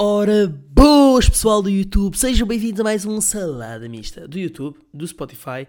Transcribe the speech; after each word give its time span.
Ora, 0.00 0.46
boas 0.46 1.28
pessoal 1.28 1.60
do 1.60 1.68
YouTube, 1.68 2.16
sejam 2.16 2.46
bem-vindos 2.46 2.78
a 2.78 2.84
mais 2.84 3.04
um 3.04 3.20
Salada 3.20 3.88
Mista 3.88 4.28
do 4.28 4.38
YouTube, 4.38 4.78
do 4.94 5.04
Spotify 5.04 5.66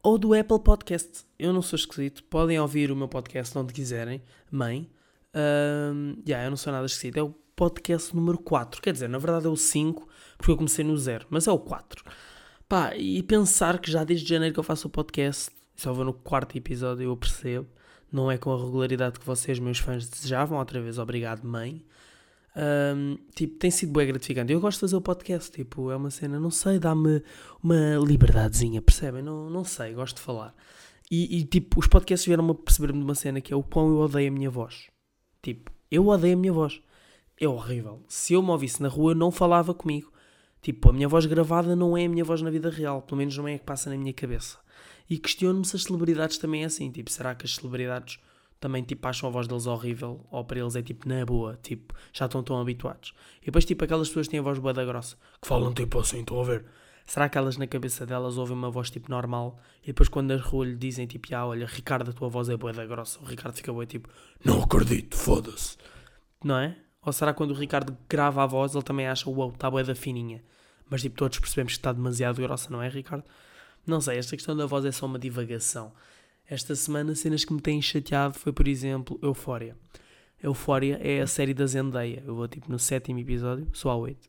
ou 0.00 0.16
do 0.16 0.32
Apple 0.32 0.60
Podcast. 0.60 1.24
Eu 1.36 1.52
não 1.52 1.60
sou 1.60 1.76
esquisito, 1.76 2.22
podem 2.22 2.60
ouvir 2.60 2.92
o 2.92 2.96
meu 2.96 3.08
podcast 3.08 3.58
onde 3.58 3.72
quiserem, 3.72 4.22
mãe. 4.48 4.88
Um, 5.34 6.14
yeah, 6.24 6.46
eu 6.46 6.50
não 6.50 6.56
sou 6.56 6.72
nada 6.72 6.86
esquisito, 6.86 7.16
é 7.16 7.22
o 7.24 7.34
podcast 7.56 8.14
número 8.14 8.38
4, 8.38 8.80
quer 8.80 8.92
dizer, 8.92 9.08
na 9.08 9.18
verdade 9.18 9.46
é 9.46 9.48
o 9.48 9.56
5, 9.56 10.08
porque 10.38 10.52
eu 10.52 10.56
comecei 10.56 10.84
no 10.84 10.96
0, 10.96 11.26
mas 11.28 11.48
é 11.48 11.50
o 11.50 11.58
4. 11.58 12.04
Pá, 12.68 12.94
e 12.96 13.24
pensar 13.24 13.80
que 13.80 13.90
já 13.90 14.04
desde 14.04 14.28
janeiro 14.28 14.54
que 14.54 14.60
eu 14.60 14.64
faço 14.64 14.86
o 14.86 14.90
podcast, 14.90 15.50
só 15.74 15.92
vou 15.92 16.04
no 16.04 16.12
quarto 16.12 16.56
episódio 16.56 17.02
eu 17.02 17.16
percebo, 17.16 17.66
não 18.12 18.30
é 18.30 18.38
com 18.38 18.52
a 18.52 18.56
regularidade 18.56 19.18
que 19.18 19.26
vocês, 19.26 19.58
meus 19.58 19.80
fãs, 19.80 20.08
desejavam, 20.08 20.60
outra 20.60 20.80
vez, 20.80 20.96
obrigado 20.96 21.42
mãe. 21.42 21.84
Um, 22.56 23.18
tipo, 23.34 23.58
tem 23.58 23.70
sido 23.70 23.92
bem 23.92 24.06
gratificante. 24.06 24.52
Eu 24.52 24.60
gosto 24.60 24.76
de 24.76 24.80
fazer 24.82 24.96
o 24.96 25.00
podcast, 25.00 25.50
tipo, 25.50 25.90
é 25.90 25.96
uma 25.96 26.10
cena, 26.10 26.38
não 26.38 26.50
sei, 26.50 26.78
dá-me 26.78 27.22
uma 27.62 27.96
liberdadezinha, 28.06 28.80
percebem? 28.80 29.22
Não, 29.22 29.50
não 29.50 29.64
sei, 29.64 29.92
gosto 29.94 30.16
de 30.16 30.22
falar. 30.22 30.54
E, 31.10 31.38
e 31.38 31.44
tipo, 31.44 31.80
os 31.80 31.86
podcasts 31.86 32.26
vieram-me 32.26 32.52
a 32.52 32.54
perceber-me 32.54 32.98
de 32.98 33.04
uma 33.04 33.14
cena 33.14 33.40
que 33.40 33.52
é 33.52 33.56
o 33.56 33.62
quão 33.62 33.88
eu 33.88 33.98
odeio 33.98 34.28
a 34.28 34.34
minha 34.34 34.50
voz. 34.50 34.88
Tipo, 35.42 35.70
eu 35.90 36.06
odeio 36.06 36.34
a 36.34 36.40
minha 36.40 36.52
voz. 36.52 36.80
É 37.38 37.48
horrível. 37.48 38.02
Se 38.08 38.34
eu 38.34 38.42
me 38.42 38.50
ouvisse 38.50 38.80
na 38.82 38.88
rua, 38.88 39.14
não 39.14 39.30
falava 39.30 39.74
comigo. 39.74 40.12
Tipo, 40.62 40.90
a 40.90 40.92
minha 40.92 41.08
voz 41.08 41.26
gravada 41.26 41.76
não 41.76 41.96
é 41.96 42.06
a 42.06 42.08
minha 42.08 42.24
voz 42.24 42.40
na 42.40 42.50
vida 42.50 42.70
real, 42.70 43.02
pelo 43.02 43.18
menos 43.18 43.36
não 43.36 43.46
é 43.46 43.54
a 43.54 43.58
que 43.58 43.64
passa 43.64 43.90
na 43.90 43.98
minha 43.98 44.14
cabeça. 44.14 44.58
E 45.10 45.18
questiono-me 45.18 45.64
se 45.64 45.76
as 45.76 45.82
celebridades 45.82 46.38
também 46.38 46.62
é 46.62 46.66
assim. 46.66 46.90
Tipo, 46.90 47.10
será 47.10 47.34
que 47.34 47.44
as 47.44 47.56
celebridades 47.56 48.18
também 48.64 48.82
tipo 48.82 49.06
acham 49.06 49.28
a 49.28 49.32
voz 49.32 49.46
deles 49.46 49.66
horrível 49.66 50.24
ou 50.30 50.42
para 50.42 50.58
eles 50.58 50.74
é 50.74 50.80
tipo 50.80 51.06
na 51.06 51.22
boa, 51.26 51.58
tipo, 51.62 51.92
já 52.14 52.24
estão 52.24 52.42
tão 52.42 52.58
habituados. 52.58 53.12
E 53.42 53.44
depois 53.44 53.66
tipo 53.66 53.84
aquelas 53.84 54.08
pessoas 54.08 54.26
que 54.26 54.30
têm 54.30 54.40
a 54.40 54.42
voz 54.42 54.58
boa 54.58 54.72
da 54.72 54.82
grossa, 54.86 55.16
que 55.42 55.46
falam 55.46 55.70
tipo 55.74 55.98
assim, 55.98 56.20
estão 56.20 56.40
a 56.40 56.44
ver? 56.44 56.64
Será 57.04 57.28
que 57.28 57.36
elas 57.36 57.58
na 57.58 57.66
cabeça 57.66 58.06
delas 58.06 58.38
ouvem 58.38 58.56
uma 58.56 58.70
voz 58.70 58.90
tipo 58.90 59.10
normal 59.10 59.60
e 59.82 59.88
depois 59.88 60.08
quando 60.08 60.30
as 60.30 60.40
rua 60.40 60.64
lhe 60.64 60.76
dizem 60.76 61.06
tipo, 61.06 61.28
ah, 61.34 61.44
olha, 61.44 61.66
Ricardo, 61.66 62.10
a 62.10 62.14
tua 62.14 62.30
voz 62.30 62.48
é 62.48 62.56
boa 62.56 62.72
da 62.72 62.86
grossa, 62.86 63.20
o 63.20 63.26
Ricardo 63.26 63.54
fica 63.54 63.70
boa 63.70 63.84
tipo, 63.84 64.08
não 64.42 64.62
acredito, 64.62 65.14
foda-se. 65.14 65.76
Não 66.42 66.56
é? 66.56 66.74
Ou 67.04 67.12
será 67.12 67.34
que 67.34 67.36
quando 67.36 67.50
o 67.50 67.54
Ricardo 67.54 67.94
grava 68.08 68.42
a 68.42 68.46
voz 68.46 68.74
ele 68.74 68.82
também 68.82 69.06
acha, 69.06 69.28
uau, 69.28 69.40
wow, 69.40 69.50
está 69.50 69.70
boa 69.70 69.84
da 69.84 69.94
fininha. 69.94 70.42
Mas 70.88 71.02
tipo, 71.02 71.16
todos 71.16 71.38
percebemos 71.38 71.74
que 71.74 71.80
está 71.80 71.92
demasiado 71.92 72.40
grossa, 72.40 72.70
não 72.70 72.80
é, 72.80 72.88
Ricardo? 72.88 73.24
Não 73.86 74.00
sei, 74.00 74.16
esta 74.16 74.34
questão 74.34 74.56
da 74.56 74.64
voz 74.64 74.86
é 74.86 74.90
só 74.90 75.04
uma 75.04 75.18
divagação. 75.18 75.92
Esta 76.48 76.74
semana, 76.76 77.14
cenas 77.14 77.44
que 77.44 77.52
me 77.54 77.60
têm 77.60 77.80
chateado 77.80 78.34
foi, 78.34 78.52
por 78.52 78.68
exemplo, 78.68 79.18
Eufória. 79.22 79.76
Eufória 80.42 80.98
é 81.02 81.22
a 81.22 81.26
série 81.26 81.54
da 81.54 81.66
Zendaya. 81.66 82.22
Eu 82.26 82.34
vou, 82.34 82.46
tipo, 82.46 82.70
no 82.70 82.78
sétimo 82.78 83.18
episódio, 83.18 83.66
só 83.72 83.90
há 83.90 83.96
oito. 83.96 84.28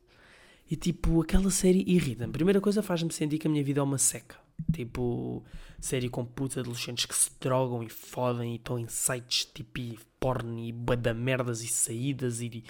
E, 0.70 0.76
tipo, 0.76 1.20
aquela 1.20 1.50
série 1.50 1.84
irrita-me. 1.86 2.32
Primeira 2.32 2.60
coisa, 2.60 2.82
faz-me 2.82 3.12
sentir 3.12 3.38
que 3.38 3.46
a 3.46 3.50
minha 3.50 3.62
vida 3.62 3.80
é 3.80 3.82
uma 3.82 3.98
seca. 3.98 4.36
Tipo, 4.72 5.44
série 5.78 6.08
com 6.08 6.24
putos 6.24 6.56
adolescentes 6.56 7.04
que 7.04 7.14
se 7.14 7.30
drogam 7.38 7.82
e 7.82 7.90
fodem 7.90 8.54
e 8.54 8.56
estão 8.56 8.78
em 8.78 8.88
sites 8.88 9.44
tipo 9.44 9.78
e 9.78 9.98
porn 10.18 10.66
e 10.66 10.72
bada 10.72 11.12
merdas 11.12 11.62
e 11.62 11.68
saídas 11.68 12.40
e 12.40 12.64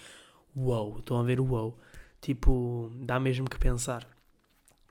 uou, 0.55 0.99
estão 0.99 1.19
a 1.19 1.23
ver 1.23 1.39
uou. 1.41 1.79
Tipo, 2.21 2.91
dá 2.97 3.21
mesmo 3.21 3.49
que 3.49 3.59
pensar. 3.59 4.07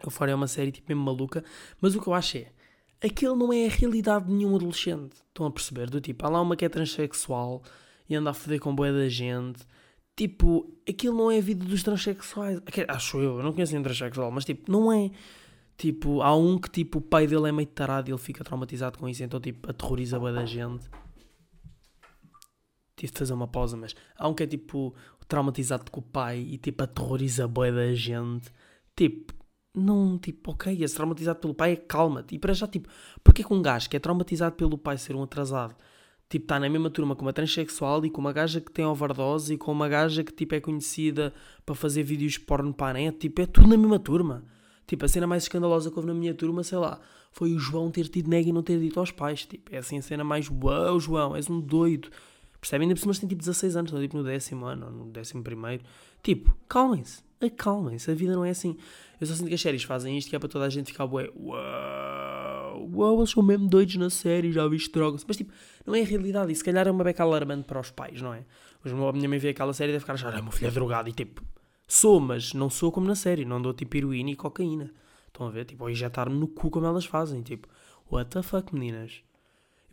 Eufória 0.02 0.32
é 0.32 0.36
uma 0.36 0.48
série 0.48 0.72
tipo 0.72 0.88
mesmo 0.88 1.04
maluca, 1.04 1.44
mas 1.82 1.94
o 1.94 2.02
que 2.02 2.08
eu 2.08 2.14
acho 2.14 2.38
é 2.38 2.52
aquilo 3.04 3.36
não 3.36 3.52
é 3.52 3.66
a 3.66 3.70
realidade 3.70 4.26
de 4.26 4.34
nenhum 4.34 4.56
adolescente. 4.56 5.16
Estão 5.28 5.46
a 5.46 5.52
perceber? 5.52 5.90
Do 5.90 6.02
tipo, 6.02 6.26
há 6.26 6.30
lá 6.30 6.42
uma 6.42 6.56
que 6.56 6.66
é 6.66 6.70
transexual 6.70 7.62
e 8.10 8.16
anda 8.16 8.30
a 8.30 8.34
foder 8.34 8.60
com 8.60 8.76
boa 8.76 8.92
da 8.92 9.10
gente. 9.10 9.66
Tipo, 10.16 10.74
aquilo 10.88 11.18
não 11.18 11.32
é 11.32 11.40
a 11.40 11.42
vida 11.42 11.66
dos 11.66 11.84
transexuais. 11.84 12.62
Acho 12.88 13.18
eu, 13.18 13.38
eu 13.38 13.44
não 13.44 13.52
conheço 13.52 13.74
nenhum 13.74 13.84
transexual, 13.84 14.32
mas 14.32 14.46
tipo, 14.46 14.72
não 14.72 14.92
é. 14.92 15.12
Tipo, 15.78 16.22
há 16.22 16.34
um 16.36 16.58
que 16.58 16.70
tipo, 16.70 17.00
o 17.00 17.02
pai 17.02 17.28
dele 17.28 17.50
é 17.50 17.52
meio 17.52 17.68
tarado 17.68 18.10
e 18.10 18.12
ele 18.14 18.18
fica 18.18 18.46
traumatizado 18.46 18.98
com 18.98 19.10
isso, 19.10 19.22
então 19.24 19.42
tipo, 19.42 19.70
aterroriza 19.70 20.18
boa 20.18 20.32
da 20.32 20.46
gente. 20.46 20.90
Tive 22.96 23.12
de 23.12 23.20
fazer 23.20 23.34
uma 23.34 23.48
pausa, 23.48 23.76
mas 23.76 23.94
há 24.18 24.26
um 24.26 24.34
que 24.34 24.44
é 24.44 24.48
tipo 24.48 24.96
traumatizado 25.28 25.92
com 25.92 26.00
o 26.00 26.04
pai 26.04 26.40
e 26.40 26.58
tipo 26.58 26.82
aterroriza 26.82 27.46
boa 27.46 27.70
da 27.70 27.94
gente. 27.94 28.50
Tipo, 28.96 29.34
não, 29.76 30.18
tipo, 30.18 30.52
ok, 30.52 30.82
és 30.82 30.94
traumatizado 30.94 31.40
pelo 31.40 31.54
pai, 31.54 31.76
calma-te. 31.76 32.36
E 32.36 32.40
para 32.40 32.54
já, 32.54 32.68
tipo, 32.68 32.90
porque 33.24 33.42
é 33.42 33.46
que 33.46 33.54
um 33.54 33.62
gajo 33.62 33.90
que 33.90 33.98
é 33.98 34.00
traumatizado 34.00 34.56
pelo 34.56 34.78
pai 34.78 34.98
ser 34.98 35.16
um 35.16 35.24
atrasado, 35.24 35.76
tipo, 36.30 36.46
está 36.46 36.60
na 36.60 36.70
mesma 36.70 36.90
turma 36.90 37.16
com 37.16 37.24
uma 37.24 37.34
transexual 37.34 38.06
e 38.06 38.10
com 38.10 38.22
uma 38.22 38.34
gaja 38.34 38.62
que 38.62 38.72
tem 38.72 38.86
overdose 38.86 39.54
e 39.54 39.58
com 39.58 39.72
uma 39.72 39.88
gaja 39.88 40.24
que, 40.24 40.34
tipo, 40.34 40.56
é 40.56 40.60
conhecida 40.60 41.34
para 41.66 41.76
fazer 41.76 42.04
vídeos 42.04 42.38
porno 42.38 42.74
para 42.74 43.00
a 43.00 43.02
net, 43.02 43.18
tipo, 43.18 43.42
é 43.42 43.46
tudo 43.46 43.68
na 43.68 43.78
mesma 43.78 44.00
turma. 44.00 44.44
Tipo, 44.88 45.06
a 45.06 45.08
cena 45.08 45.26
mais 45.26 45.44
escandalosa 45.44 45.90
que 45.90 45.96
houve 45.98 46.08
na 46.08 46.14
minha 46.14 46.34
turma, 46.34 46.64
sei 46.64 46.78
lá, 46.78 47.00
foi 47.32 47.54
o 47.54 47.60
João 47.60 47.90
ter 47.90 48.08
tido 48.08 48.30
nega 48.30 48.50
e 48.50 48.54
não 48.54 48.62
ter 48.62 48.80
dito 48.80 49.00
aos 49.00 49.12
pais. 49.12 49.46
Tipo, 49.46 49.74
é 49.74 49.80
assim 49.80 49.98
a 49.98 50.02
cena 50.02 50.24
mais, 50.24 50.50
uau, 50.50 51.00
João, 51.00 51.36
és 51.36 51.50
um 51.50 51.60
doido. 51.60 52.10
Percebem? 52.66 52.88
Ainda 52.88 52.96
por 52.96 53.02
cima 53.02 53.14
tem 53.14 53.30
tipo 53.30 53.40
16 53.42 53.78
anos, 53.78 53.92
não 53.92 54.02
tipo 54.02 54.18
no 54.18 54.24
décimo 54.24 54.66
ano, 54.66 54.88
ou 54.88 54.92
no 54.92 55.06
décimo 55.12 55.44
primeiro. 55.44 55.84
Tipo, 56.24 56.58
calmem-se, 56.68 57.22
acalmem-se, 57.40 58.10
a 58.10 58.16
vida 58.16 58.34
não 58.34 58.44
é 58.44 58.50
assim. 58.50 58.76
Eu 59.22 59.28
só 59.28 59.36
sinto 59.36 59.50
que 59.50 59.54
as 59.54 59.62
séries 59.62 59.84
fazem 59.84 60.18
isto 60.18 60.32
que 60.32 60.36
é 60.36 60.40
para 60.40 60.50
toda 60.50 60.66
a 60.66 60.70
gente 60.70 60.92
ficar 60.92 61.06
bué, 61.06 61.30
uau, 61.38 62.90
uau, 62.92 63.20
eles 63.20 63.30
são 63.30 63.44
mesmo 63.44 63.68
doidos 63.68 63.98
na 63.98 64.10
série, 64.10 64.52
já 64.52 64.68
viste 64.68 64.92
drogas. 64.92 65.24
Mas 65.28 65.38
tipo, 65.38 65.54
não 65.86 65.94
é 65.94 66.02
a 66.02 66.06
realidade. 66.06 66.52
E 66.52 66.56
se 66.56 66.64
calhar 66.64 66.88
é 66.88 66.92
uma 66.92 67.04
beca 67.04 67.22
alarmante 67.22 67.68
para 67.68 67.80
os 67.80 67.92
pais, 67.92 68.20
não 68.20 68.34
é? 68.34 68.44
Hoje 68.84 68.96
a 68.96 69.14
minha 69.14 69.30
mãe 69.30 69.38
vê 69.38 69.50
aquela 69.50 69.72
série 69.72 69.92
e 69.92 69.94
deve 69.94 70.00
ficar 70.00 70.14
a 70.14 70.16
achar, 70.16 70.34
ah, 70.34 70.42
meu 70.42 70.52
filho 70.52 70.68
é 70.68 70.72
drogado. 70.72 71.08
E 71.08 71.14
tipo, 71.14 71.44
sou, 71.88 72.20
mas 72.20 72.52
não 72.56 72.72
sou 72.72 72.92
como 72.92 73.06
na 73.06 73.16
série. 73.16 73.46
Não 73.46 73.62
dou 73.62 73.76
tipo 73.76 73.96
heroína 73.96 74.32
e 74.32 74.36
cocaína. 74.36 74.92
Estão 75.28 75.46
a 75.46 75.52
ver? 75.52 75.66
Tipo, 75.66 75.84
ou 75.84 75.90
injetar-me 75.92 76.36
no 76.36 76.48
cu 76.48 76.72
como 76.72 76.88
elas 76.88 77.06
fazem. 77.06 77.44
Tipo, 77.44 77.68
what 78.10 78.32
the 78.32 78.42
fuck, 78.42 78.74
meninas? 78.74 79.22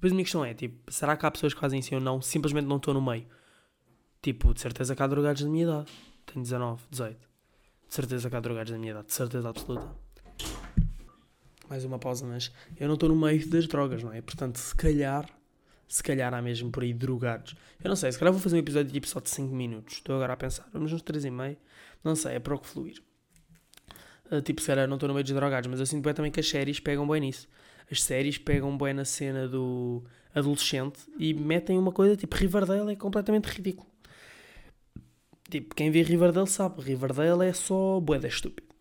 Depois 0.02 0.10
a 0.10 0.16
minha 0.16 0.24
questão 0.24 0.44
é, 0.44 0.52
tipo, 0.52 0.92
será 0.92 1.16
que 1.16 1.24
há 1.24 1.30
pessoas 1.30 1.54
que 1.54 1.60
fazem 1.60 1.78
assim 1.78 1.94
ou 1.94 2.00
não? 2.00 2.20
Simplesmente 2.20 2.66
não 2.66 2.78
estou 2.78 2.92
no 2.92 3.00
meio. 3.00 3.24
Tipo, 4.20 4.52
de 4.52 4.60
certeza 4.60 4.96
que 4.96 5.00
há 5.00 5.06
drogados 5.06 5.42
da 5.42 5.48
minha 5.48 5.62
idade. 5.62 5.92
Tenho 6.26 6.42
19, 6.42 6.82
18. 6.90 7.16
De 7.88 7.94
certeza 7.94 8.28
que 8.28 8.34
há 8.34 8.40
drogados 8.40 8.72
na 8.72 8.78
minha 8.78 8.90
idade, 8.90 9.06
de 9.06 9.12
certeza 9.12 9.48
absoluta. 9.48 9.94
Mais 11.68 11.84
uma 11.84 12.00
pausa, 12.00 12.26
mas 12.26 12.50
eu 12.80 12.88
não 12.88 12.94
estou 12.94 13.08
no 13.10 13.14
meio 13.14 13.48
das 13.48 13.68
drogas, 13.68 14.02
não 14.02 14.12
é? 14.12 14.20
Portanto, 14.20 14.56
se 14.56 14.74
calhar, 14.74 15.30
se 15.86 16.02
calhar 16.02 16.34
há 16.34 16.42
mesmo 16.42 16.72
por 16.72 16.82
aí 16.82 16.92
drogados. 16.92 17.54
Eu 17.80 17.88
não 17.88 17.94
sei, 17.94 18.10
se 18.10 18.18
calhar 18.18 18.32
vou 18.32 18.42
fazer 18.42 18.56
um 18.56 18.58
episódio 18.58 18.90
tipo 18.90 19.06
só 19.06 19.20
de 19.20 19.30
5 19.30 19.54
minutos. 19.54 19.98
Estou 19.98 20.16
agora 20.16 20.32
a 20.32 20.36
pensar, 20.36 20.68
vamos 20.72 20.92
uns 20.92 21.02
3 21.02 21.26
e 21.26 21.30
meio. 21.30 21.56
Não 22.02 22.16
sei, 22.16 22.34
é 22.34 22.40
para 22.40 22.56
o 22.56 22.58
que 22.58 22.66
fluir. 22.66 23.00
Uh, 24.32 24.42
tipo, 24.42 24.60
se 24.60 24.66
calhar 24.66 24.88
não 24.88 24.96
estou 24.96 25.06
no 25.06 25.14
meio 25.14 25.22
dos 25.22 25.32
drogados, 25.32 25.70
mas 25.70 25.78
eu 25.78 25.86
sinto 25.86 26.02
bem 26.02 26.12
também 26.12 26.32
que 26.32 26.40
as 26.40 26.48
séries 26.48 26.80
pegam 26.80 27.06
bem 27.06 27.20
nisso. 27.20 27.46
As 27.90 28.02
séries 28.02 28.38
pegam 28.38 28.76
bem 28.76 28.94
na 28.94 29.04
cena 29.04 29.48
do 29.48 30.02
adolescente 30.34 31.00
e 31.18 31.34
metem 31.34 31.78
uma 31.78 31.92
coisa 31.92 32.16
tipo 32.16 32.36
Riverdale 32.36 32.92
é 32.92 32.96
completamente 32.96 33.46
ridículo. 33.46 33.86
Tipo, 35.50 35.74
quem 35.74 35.90
vê 35.90 36.02
Riverdale 36.02 36.46
sabe, 36.46 36.80
Riverdale 36.80 37.44
é 37.44 37.52
só 37.52 38.00
boeda 38.00 38.26
estúpido. 38.26 38.72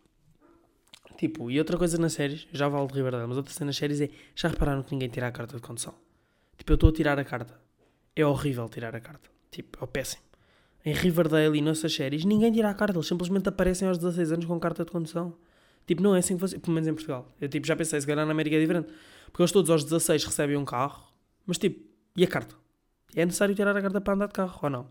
Tipo, 1.17 1.51
e 1.51 1.59
outra 1.59 1.78
coisa 1.78 1.97
nas 1.97 2.13
séries, 2.13 2.47
já 2.51 2.67
vale 2.69 2.88
de 2.88 2.94
Riverdale, 2.94 3.28
mas 3.28 3.38
outra 3.38 3.53
cena 3.53 3.67
nas 3.67 3.78
séries 3.78 4.00
é, 4.01 4.09
já 4.34 4.47
repararam 4.47 4.81
que 4.81 4.91
ninguém 4.94 5.09
tira 5.09 5.28
a 5.28 5.31
carta 5.31 5.56
de 5.56 5.61
condução? 5.61 5.94
Tipo, 6.57 6.72
eu 6.72 6.75
estou 6.75 6.90
a 6.90 6.94
tirar 6.94 7.19
a 7.19 7.23
carta. 7.25 7.59
É 8.16 8.25
horrível 8.25 8.69
tirar 8.69 8.95
a 8.95 9.00
carta. 9.00 9.29
Tipo, 9.51 9.84
é 9.84 9.88
péssimo. 9.88 10.23
Em 10.84 10.94
Riverdale 10.94 11.57
e 11.57 11.61
nessas 11.61 11.94
séries, 11.94 12.25
ninguém 12.25 12.51
tira 12.51 12.69
a 12.69 12.73
carta, 12.73 12.97
eles 12.97 13.07
simplesmente 13.07 13.47
aparecem 13.50 13.88
aos 13.88 13.97
16 13.97 14.31
anos 14.31 14.45
com 14.45 14.59
carta 14.59 14.84
de 14.84 14.91
condução. 14.91 15.35
Tipo, 15.85 16.01
não 16.01 16.15
é 16.15 16.19
assim 16.19 16.35
que 16.35 16.41
você, 16.41 16.57
pelo 16.59 16.73
menos 16.73 16.87
em 16.87 16.93
Portugal. 16.93 17.27
Eu 17.39 17.49
tipo, 17.49 17.65
já 17.65 17.75
pensei, 17.75 17.99
se 17.99 18.07
calhar 18.07 18.25
na 18.25 18.31
América 18.31 18.55
é 18.55 18.59
diferente. 18.59 18.91
Porque 19.25 19.41
eles 19.41 19.51
todos 19.51 19.69
aos 19.69 19.83
16 19.83 20.25
recebem 20.25 20.57
um 20.57 20.65
carro, 20.65 21.11
mas 21.45 21.57
tipo, 21.57 21.85
e 22.16 22.23
a 22.23 22.28
carta? 22.28 22.55
É 23.16 23.25
necessário 23.25 23.55
tirar 23.55 23.75
a 23.75 23.81
carta 23.81 24.01
para 24.01 24.13
andar 24.13 24.28
de 24.28 24.33
carro 24.33 24.59
ou 24.61 24.69
não? 24.69 24.87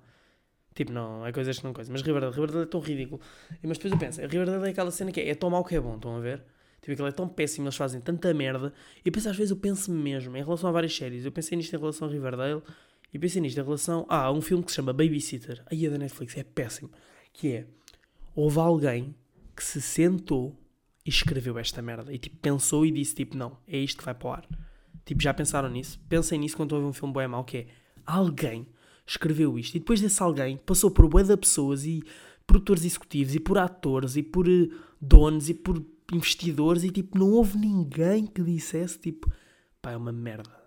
Tipo, 0.75 0.93
não, 0.93 1.27
é 1.27 1.33
coisas 1.33 1.59
que 1.59 1.65
não 1.65 1.73
coisa. 1.73 1.91
Mas 1.91 2.03
Riverdale, 2.03 2.33
Riverdale 2.33 2.63
é 2.65 2.67
tão 2.67 2.81
ridículo. 2.81 3.21
Mas 3.63 3.77
depois 3.79 3.93
eu 3.93 3.99
penso, 3.99 4.21
Riverdale 4.21 4.67
é 4.67 4.71
aquela 4.71 4.91
cena 4.91 5.13
que 5.13 5.21
é, 5.21 5.29
é 5.29 5.35
tão 5.35 5.51
mau 5.51 5.65
que 5.65 5.75
é 5.75 5.81
bom, 5.81 5.97
estão 5.97 6.17
a 6.17 6.21
ver? 6.21 6.43
Tipo, 6.81 6.93
aquilo 6.93 7.09
é 7.09 7.13
tão 7.13 7.29
péssimo, 7.29 7.67
eles 7.67 7.77
fazem 7.77 8.01
tanta 8.01 8.33
merda. 8.33 8.73
E 9.01 9.05
depois 9.05 9.27
às 9.27 9.37
vezes 9.37 9.51
eu 9.51 9.57
penso 9.57 9.93
mesmo, 9.93 10.37
em 10.37 10.43
relação 10.43 10.71
a 10.71 10.73
várias 10.73 10.97
séries, 10.97 11.25
eu 11.25 11.33
pensei 11.33 11.57
nisto 11.57 11.75
em 11.75 11.79
relação 11.79 12.09
a 12.09 12.11
Riverdale, 12.11 12.63
e 13.13 13.19
pensei 13.19 13.43
nisto 13.43 13.59
em 13.59 13.65
relação. 13.65 14.07
Ah, 14.09 14.25
há 14.25 14.33
um 14.33 14.41
filme 14.41 14.65
que 14.65 14.71
se 14.71 14.77
chama 14.77 14.93
Babysitter, 14.93 15.63
aí 15.67 15.85
é 15.85 15.91
da 15.91 15.99
Netflix, 15.99 16.37
é 16.37 16.45
péssimo. 16.45 16.91
Que 17.33 17.53
é, 17.53 17.67
houve 18.35 18.59
alguém 18.59 19.15
que 19.55 19.65
se 19.65 19.81
sentou 19.81 20.57
e 21.05 21.11
escreveu 21.11 21.59
esta 21.59 21.81
merda. 21.81 22.13
E 22.13 22.19
tipo, 22.19 22.37
pensou 22.39 22.85
e 22.85 22.91
disse, 22.91 23.15
tipo, 23.15 23.37
não, 23.37 23.57
é 23.67 23.79
isto 23.79 23.99
que 23.99 24.05
vai 24.05 24.15
para 24.15 24.29
o 24.29 24.33
ar. 24.33 24.49
Tipo, 25.05 25.23
já 25.23 25.35
pensaram 25.35 25.69
nisso? 25.69 25.99
Pensem 26.09 26.39
nisso 26.39 26.57
quando 26.57 26.73
ouvem 26.73 26.89
um 26.89 26.93
filme 26.93 27.13
bom 27.13 27.29
mau, 27.29 27.45
que 27.45 27.57
é, 27.59 27.67
alguém 28.07 28.67
escreveu 29.07 29.59
isto. 29.59 29.75
E 29.75 29.79
depois 29.81 30.01
desse 30.01 30.23
alguém 30.23 30.57
passou 30.59 30.91
por 30.91 31.09
bué 31.09 31.23
de 31.23 31.37
pessoas 31.37 31.85
e 31.85 32.03
produtores 32.47 32.85
executivos 32.85 33.35
e 33.35 33.41
por 33.41 33.59
atores 33.59 34.17
e 34.17 34.23
por 34.23 34.49
uh, 34.49 34.71
donos 35.01 35.49
e 35.49 35.55
por 35.55 35.85
investidores 36.13 36.83
e 36.83 36.91
tipo, 36.91 37.19
não 37.19 37.31
houve 37.31 37.57
ninguém 37.57 38.27
que 38.27 38.43
dissesse 38.43 38.99
tipo, 38.99 39.31
pá, 39.81 39.93
é 39.93 39.97
uma 39.97 40.13
merda. 40.13 40.59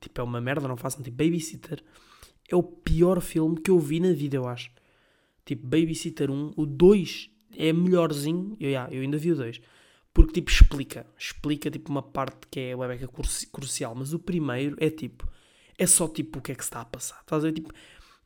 Tipo, 0.00 0.20
é 0.20 0.24
uma 0.24 0.40
merda, 0.40 0.68
não 0.68 0.76
façam 0.76 1.02
tipo 1.02 1.16
Babysitter. 1.16 1.82
É 2.48 2.56
o 2.56 2.62
pior 2.62 3.20
filme 3.20 3.60
que 3.60 3.70
eu 3.70 3.78
vi 3.78 4.00
na 4.00 4.12
vida, 4.12 4.36
eu 4.36 4.46
acho. 4.46 4.70
Tipo, 5.44 5.66
Babysitter 5.66 6.30
1, 6.30 6.54
o 6.56 6.66
2 6.66 7.30
é 7.56 7.72
melhorzinho. 7.72 8.56
Eu, 8.60 8.68
yeah, 8.68 8.94
eu 8.94 9.02
ainda 9.02 9.18
vi 9.18 9.32
o 9.32 9.36
2. 9.36 9.60
Porque, 10.18 10.32
tipo, 10.32 10.50
explica. 10.50 11.06
Explica, 11.16 11.70
tipo, 11.70 11.92
uma 11.92 12.02
parte 12.02 12.48
que 12.50 12.58
é 12.58 12.76
beca 12.76 13.08
crucial. 13.52 13.94
Mas 13.94 14.12
o 14.12 14.18
primeiro 14.18 14.76
é, 14.80 14.90
tipo, 14.90 15.28
é 15.78 15.86
só, 15.86 16.08
tipo, 16.08 16.40
o 16.40 16.42
que 16.42 16.50
é 16.50 16.56
que 16.56 16.64
se 16.64 16.70
está 16.70 16.80
a 16.80 16.84
passar. 16.84 17.20
Estás 17.20 17.44
a 17.44 17.46
ver? 17.46 17.52
Tipo, 17.52 17.72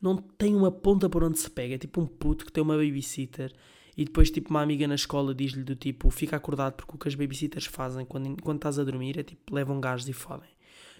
não 0.00 0.16
tem 0.16 0.56
uma 0.56 0.72
ponta 0.72 1.06
por 1.10 1.22
onde 1.22 1.38
se 1.38 1.50
pega. 1.50 1.74
É 1.74 1.78
tipo 1.78 2.00
um 2.00 2.06
puto 2.06 2.46
que 2.46 2.50
tem 2.50 2.62
uma 2.62 2.78
babysitter 2.78 3.52
e 3.94 4.06
depois, 4.06 4.30
tipo, 4.30 4.48
uma 4.48 4.62
amiga 4.62 4.88
na 4.88 4.94
escola 4.94 5.34
diz-lhe 5.34 5.62
do 5.62 5.76
tipo, 5.76 6.08
fica 6.08 6.34
acordado 6.34 6.76
porque 6.76 6.94
o 6.94 6.98
que 6.98 7.08
as 7.08 7.14
babysitters 7.14 7.66
fazem 7.66 8.06
quando, 8.06 8.40
quando 8.42 8.56
estás 8.56 8.78
a 8.78 8.84
dormir 8.84 9.18
é 9.18 9.22
tipo, 9.22 9.54
levam 9.54 9.78
gás 9.78 10.08
e 10.08 10.14
fodem. 10.14 10.48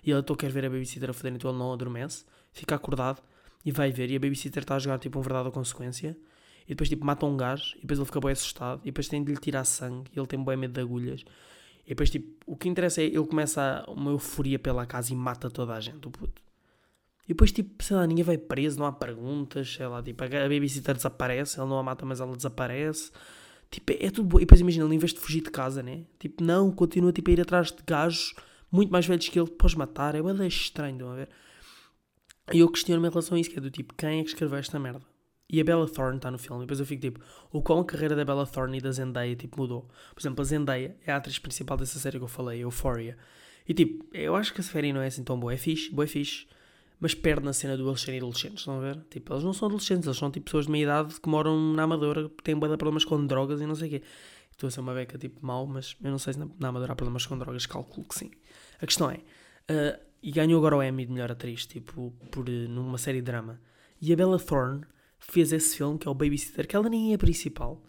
E 0.05 0.11
ela, 0.13 0.21
estou 0.21 0.37
quer 0.37 0.51
ver 0.51 0.67
a 0.67 0.69
babysitter 0.69 1.09
a 1.09 1.15
foder, 1.15 1.33
então 1.33 1.51
ele 1.51 1.59
não 1.59 1.73
adormece, 1.73 2.27
fica 2.53 2.75
acordado 2.75 3.23
e 3.65 3.73
vai 3.73 3.91
ver. 3.91 4.11
E 4.11 4.17
a 4.17 4.21
babysitter 4.21 4.63
está 4.63 4.77
a 4.77 4.79
jogar 4.79 4.99
tipo 4.99 5.19
um 5.19 5.23
verdade 5.23 5.47
ou 5.47 5.53
consequência. 5.53 6.15
E 6.67 6.69
depois 6.69 6.89
tipo 6.89 7.05
mata 7.05 7.27
um 7.27 7.37
gás 7.37 7.75
e 7.77 7.81
depois 7.81 7.99
ele 7.99 8.07
fica 8.07 8.21
bem 8.21 8.33
assustado. 8.33 8.81
E 8.83 8.87
depois 8.87 9.09
tem 9.09 9.23
de 9.23 9.33
lhe 9.33 9.39
tirar 9.39 9.65
sangue 9.65 10.11
e 10.15 10.19
ele 10.19 10.27
tem 10.27 10.43
bem 10.43 10.57
medo 10.57 10.75
de 10.75 10.81
agulhas. 10.81 11.25
E 11.85 11.91
depois 11.91 12.11
tipo, 12.11 12.29
o 12.47 12.57
que 12.57 12.69
interessa 12.69 13.03
é 13.03 13.07
ele 13.07 13.27
começa 13.27 13.85
uma 13.89 14.11
euforia 14.11 14.59
pela 14.59 14.87
casa 14.87 15.13
e 15.13 15.17
mata 15.17 15.51
toda 15.51 15.75
a 15.75 15.81
gente, 15.81 16.07
o 16.07 16.11
puto. 16.11 16.43
E 17.25 17.29
depois, 17.29 17.53
tipo, 17.53 17.83
sei 17.83 17.97
lá, 17.97 18.07
ninguém 18.07 18.25
vai 18.25 18.37
preso, 18.37 18.79
não 18.79 18.87
há 18.87 18.93
perguntas, 18.93 19.75
sei 19.75 19.87
lá, 19.87 20.03
tipo, 20.03 20.25
a 20.25 20.29
babysitter 20.29 20.95
desaparece, 20.95 21.61
ele 21.61 21.69
não 21.69 21.79
a 21.79 21.83
mata, 21.83 22.05
mas 22.05 22.21
ela 22.21 22.35
desaparece. 22.37 23.13
Tipo, 23.71 23.93
é, 23.93 24.07
é 24.07 24.11
tudo 24.11 24.29
bom. 24.29 24.39
E 24.39 24.41
depois 24.41 24.61
imagina, 24.61 24.85
ele 24.85 24.95
em 24.97 24.99
vez 24.99 25.15
de 25.15 25.21
fugir 25.21 25.41
de 25.41 25.51
casa, 25.51 25.83
né? 25.83 26.05
Tipo, 26.19 26.43
não, 26.43 26.71
continua 26.73 27.13
tipo, 27.13 27.31
a 27.31 27.33
ir 27.33 27.41
atrás 27.41 27.71
de 27.71 27.83
gajos 27.87 28.35
muito 28.71 28.91
mais 28.91 29.07
velhos 29.07 29.29
que 29.29 29.39
ele, 29.39 29.49
depois 29.49 29.75
matar. 29.75 30.15
É 30.15 30.23
bem 30.23 30.47
estranho, 30.47 30.95
estão 30.97 31.11
a 31.13 31.15
ver? 31.15 31.29
E 32.53 32.59
eu 32.59 32.69
questiono-me 32.69 33.07
em 33.07 33.11
relação 33.11 33.37
a 33.37 33.41
isso, 33.41 33.51
que 33.51 33.59
é 33.59 33.63
do 33.63 33.71
tipo, 33.71 33.95
quem 33.95 34.21
é 34.21 34.23
que 34.23 34.31
escreveu 34.31 34.59
esta 34.59 34.79
merda? 34.79 35.12
E 35.53 35.61
a 35.61 35.65
Bella 35.65 35.87
Thorne 35.87 36.17
está 36.17 36.31
no 36.31 36.39
filme. 36.39 36.63
E 36.63 36.67
depois 36.67 36.81
eu 36.81 36.87
fico 36.87 37.03
tipo, 37.03 37.21
o 37.53 37.63
qual 37.63 37.81
a 37.81 37.85
carreira 37.85 38.17
da 38.17 38.25
Bella 38.25 38.47
Thorne 38.47 38.79
e 38.79 38.81
da 38.81 38.91
Zendaya 38.91 39.37
tipo, 39.37 39.61
mudou. 39.61 39.83
Por 40.15 40.21
exemplo, 40.21 40.41
a 40.41 40.45
Zendaya 40.45 40.97
é 41.07 41.13
a 41.13 41.17
atriz 41.17 41.39
principal 41.39 41.77
dessa 41.77 41.99
série 41.99 42.19
que 42.19 42.25
eu 42.25 42.29
falei, 42.29 42.65
Euphoria. 42.65 43.17
E 43.69 43.75
tipo, 43.75 44.05
eu 44.13 44.35
acho 44.35 44.53
que 44.53 44.61
a 44.61 44.65
série 44.65 44.93
não 44.93 45.03
é 45.03 45.07
assim 45.07 45.23
tão 45.23 45.39
boa. 45.39 45.53
É 45.53 45.57
fixe, 45.57 45.91
boa 45.93 46.05
é 46.05 46.09
fixe 46.09 46.47
mas 47.03 47.17
perde 47.17 47.45
na 47.45 47.53
cena 47.53 47.77
do 47.77 47.89
eles 47.89 48.01
serem 48.01 48.21
adolescentes, 48.21 48.61
estão 48.61 48.79
a 48.79 48.81
ver? 48.81 48.97
Tipo, 49.11 49.35
eles 49.35 49.43
não 49.43 49.53
são 49.53 49.67
adolescentes, 49.67 50.07
eles 50.07 50.17
são 50.17 50.31
tipo 50.31 50.45
pessoas 50.45 50.67
de 50.67 50.71
meia 50.71 50.85
idade 50.85 51.21
que 51.21 51.29
moram 51.29 51.59
na 51.73 51.83
Amadora, 51.83 52.29
têm 52.45 52.55
de 52.55 52.61
problemas 52.61 53.05
com 53.05 53.27
drogas 53.27 53.61
e 53.61 53.67
não 53.67 53.75
sei 53.75 53.89
o 53.89 53.91
quê. 53.91 54.03
Estou 54.53 54.69
a 54.69 54.71
ser 54.71 54.79
uma 54.79 54.95
beca 54.95 55.19
tipo 55.19 55.45
mau, 55.45 55.67
mas 55.67 55.97
eu 56.01 56.13
não 56.13 56.19
sei 56.19 56.35
se 56.35 56.39
na, 56.39 56.47
na 56.61 56.69
Amadora 56.69 56.93
há 56.93 56.95
problemas 56.95 57.27
com 57.27 57.37
drogas, 57.37 57.67
calculo 57.67 58.07
que 58.07 58.15
sim. 58.15 58.31
A 58.81 58.87
questão 58.87 59.11
é, 59.11 59.17
uh, 59.17 60.01
e 60.23 60.31
ganhou 60.31 60.57
agora 60.59 60.77
o 60.77 60.83
Emmy 60.83 61.05
de 61.05 61.11
melhor 61.11 61.33
atriz, 61.33 61.67
tipo, 61.67 62.13
por, 62.31 62.49
numa 62.49 62.99
série 62.99 63.19
de 63.19 63.25
drama. 63.25 63.61
E 64.01 64.13
a 64.13 64.17
Bella 64.17 64.39
Thorne 64.39 64.83
fez 65.29 65.53
esse 65.53 65.77
filme, 65.77 65.99
que 65.99 66.07
é 66.07 66.11
o 66.11 66.15
Babysitter, 66.15 66.67
que 66.67 66.77
ela 66.77 66.89
nem 66.89 67.13
é 67.15 67.17
principal, 67.17 67.83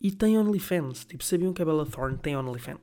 e 0.00 0.10
tem 0.10 0.38
OnlyFans. 0.38 1.04
Tipo, 1.04 1.22
sabiam 1.24 1.52
que 1.52 1.62
a 1.62 1.64
Bella 1.64 1.86
Thorne 1.86 2.18
tem 2.18 2.36
OnlyFans? 2.36 2.80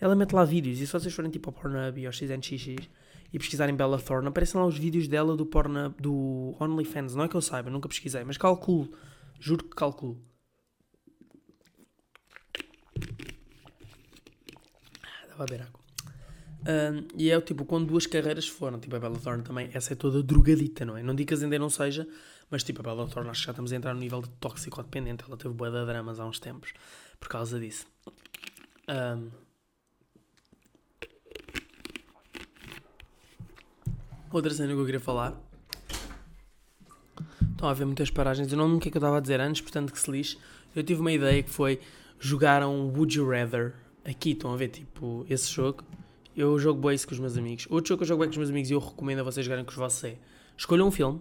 Ela 0.00 0.14
mete 0.14 0.32
lá 0.32 0.44
vídeos, 0.44 0.80
e 0.80 0.86
se 0.86 0.92
vocês 0.92 1.12
forem 1.12 1.30
tipo 1.30 1.50
ao 1.50 1.52
Pornhub 1.52 2.00
e 2.00 2.06
ao 2.06 2.12
XNXX, 2.12 2.88
e 3.32 3.38
pesquisarem 3.38 3.74
Bella 3.74 3.98
Thorne, 3.98 4.28
aparecem 4.28 4.60
lá 4.60 4.66
os 4.66 4.78
vídeos 4.78 5.06
dela 5.06 5.36
do 5.36 5.44
porno 5.44 5.94
do 5.98 6.56
OnlyFans. 6.60 7.14
Não 7.14 7.24
é 7.24 7.28
que 7.28 7.34
eu 7.34 7.42
saiba, 7.42 7.70
nunca 7.70 7.88
pesquisei, 7.88 8.24
mas 8.24 8.38
calculo. 8.38 8.90
Juro 9.38 9.64
que 9.64 9.76
calculo. 9.76 10.20
Ah, 15.02 15.26
dava 15.28 15.44
a 15.44 15.46
beber 15.46 15.62
água. 15.62 15.78
Um, 16.66 17.06
e 17.16 17.30
é 17.30 17.40
tipo, 17.40 17.64
quando 17.64 17.86
duas 17.86 18.06
carreiras 18.06 18.48
foram, 18.48 18.80
tipo 18.80 18.96
a 18.96 18.98
Bella 18.98 19.18
Thorne 19.18 19.42
também, 19.42 19.70
essa 19.72 19.92
é 19.92 19.96
toda 19.96 20.22
drogadita, 20.22 20.84
não 20.84 20.96
é? 20.96 21.02
Não 21.02 21.14
que 21.14 21.34
ainda 21.34 21.58
não 21.58 21.70
seja, 21.70 22.06
mas 22.50 22.62
tipo 22.62 22.80
a 22.80 22.82
Bella 22.82 23.06
Thorne 23.06 23.30
acho 23.30 23.40
que 23.40 23.46
já 23.46 23.52
estamos 23.52 23.72
a 23.72 23.76
entrar 23.76 23.94
no 23.94 24.00
nível 24.00 24.22
de 24.22 24.30
tóxico-dependente. 24.30 25.24
Ela 25.26 25.36
teve 25.36 25.54
boa 25.54 25.70
de 25.70 25.84
dramas 25.84 26.18
há 26.20 26.26
uns 26.26 26.38
tempos 26.38 26.72
por 27.18 27.28
causa 27.28 27.58
disso. 27.58 27.86
Um, 28.88 29.30
Outra 34.30 34.52
cena 34.52 34.74
que 34.74 34.78
eu 34.78 34.84
queria 34.84 35.00
falar. 35.00 35.34
Estão 37.50 37.66
a 37.66 37.70
haver 37.70 37.86
muitas 37.86 38.10
paragens. 38.10 38.52
Eu 38.52 38.58
não 38.58 38.64
lembro 38.64 38.78
o 38.78 38.80
que 38.80 38.88
é 38.88 38.90
que 38.90 38.98
eu 38.98 39.00
estava 39.00 39.16
a 39.16 39.20
dizer 39.20 39.40
antes, 39.40 39.62
portanto 39.62 39.90
que 39.90 39.98
se 39.98 40.10
lixe. 40.10 40.38
Eu 40.76 40.82
tive 40.82 41.00
uma 41.00 41.10
ideia 41.10 41.42
que 41.42 41.50
foi 41.50 41.80
jogar 42.20 42.62
um 42.66 42.88
Would 42.88 43.16
You 43.16 43.28
Rather. 43.28 43.74
Aqui 44.04 44.32
estão 44.32 44.52
a 44.52 44.56
ver, 44.56 44.68
tipo, 44.68 45.24
esse 45.30 45.50
jogo. 45.50 45.82
Eu 46.36 46.58
jogo 46.58 46.86
bem 46.86 46.98
com 46.98 47.12
os 47.12 47.18
meus 47.18 47.38
amigos. 47.38 47.66
Outro 47.70 47.88
jogo 47.88 47.98
que 47.98 48.04
eu 48.04 48.08
jogo 48.08 48.20
bem 48.20 48.28
com 48.28 48.32
os 48.32 48.36
meus 48.36 48.50
amigos 48.50 48.70
e 48.70 48.74
eu 48.74 48.78
recomendo 48.78 49.20
a 49.20 49.22
vocês 49.22 49.44
jogarem 49.44 49.64
com 49.64 49.70
os 49.70 49.76
vossos 49.76 50.04
é 50.04 50.18
escolham 50.56 50.88
um 50.88 50.90
filme, 50.90 51.20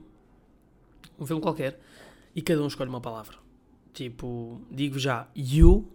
um 1.20 1.26
filme 1.26 1.42
qualquer, 1.42 1.80
e 2.36 2.42
cada 2.42 2.62
um 2.62 2.68
escolhe 2.68 2.90
uma 2.90 3.02
palavra. 3.02 3.38
Tipo, 3.94 4.62
digo 4.70 5.00
já, 5.00 5.28
you 5.36 5.92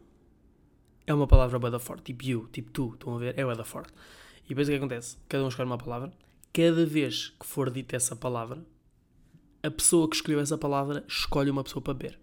é 1.06 1.14
uma 1.14 1.26
palavra 1.26 1.58
bada 1.58 1.78
forte. 1.78 2.04
Tipo, 2.04 2.24
you, 2.24 2.48
tipo 2.52 2.70
tu, 2.70 2.94
estão 2.94 3.14
a 3.14 3.18
ver? 3.18 3.38
É 3.38 3.44
bada 3.44 3.64
forte. 3.64 3.92
E 4.44 4.48
depois 4.48 4.68
o 4.68 4.70
que 4.70 4.76
acontece? 4.76 5.16
Cada 5.28 5.44
um 5.44 5.48
escolhe 5.48 5.68
uma 5.68 5.78
palavra 5.78 6.12
cada 6.52 6.84
vez 6.84 7.32
que 7.40 7.46
for 7.46 7.70
dita 7.70 7.96
essa 7.96 8.14
palavra, 8.14 8.62
a 9.62 9.70
pessoa 9.70 10.08
que 10.08 10.16
escolheu 10.16 10.40
essa 10.40 10.58
palavra 10.58 11.04
escolhe 11.08 11.50
uma 11.50 11.64
pessoa 11.64 11.82
para 11.82 11.94
beber. 11.94 12.18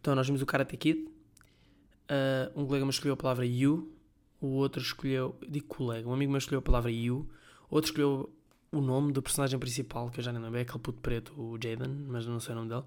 Então 0.00 0.14
nós 0.14 0.26
vimos 0.26 0.40
o 0.40 0.46
Karate 0.46 0.76
Kid, 0.76 1.00
uh, 1.00 2.60
um 2.60 2.66
colega 2.66 2.84
meu 2.84 2.90
escolheu 2.90 3.14
a 3.14 3.16
palavra 3.16 3.44
you, 3.44 3.92
o 4.40 4.46
outro 4.46 4.80
escolheu, 4.80 5.36
digo 5.46 5.66
colega, 5.66 6.08
um 6.08 6.12
amigo 6.12 6.30
meu 6.30 6.38
escolheu 6.38 6.60
a 6.60 6.62
palavra 6.62 6.90
you, 6.90 7.28
outro 7.68 7.90
escolheu 7.90 8.32
o 8.74 8.80
nome 8.80 9.12
do 9.12 9.22
personagem 9.22 9.58
principal, 9.58 10.10
que 10.10 10.20
eu 10.20 10.24
já 10.24 10.32
nem 10.32 10.42
lembro, 10.42 10.58
é 10.58 10.62
aquele 10.62 10.78
puto 10.78 11.00
preto, 11.00 11.32
o 11.40 11.54
Jaden, 11.54 11.88
mas 12.08 12.26
não 12.26 12.40
sei 12.40 12.52
o 12.52 12.56
nome 12.56 12.68
dele. 12.68 12.84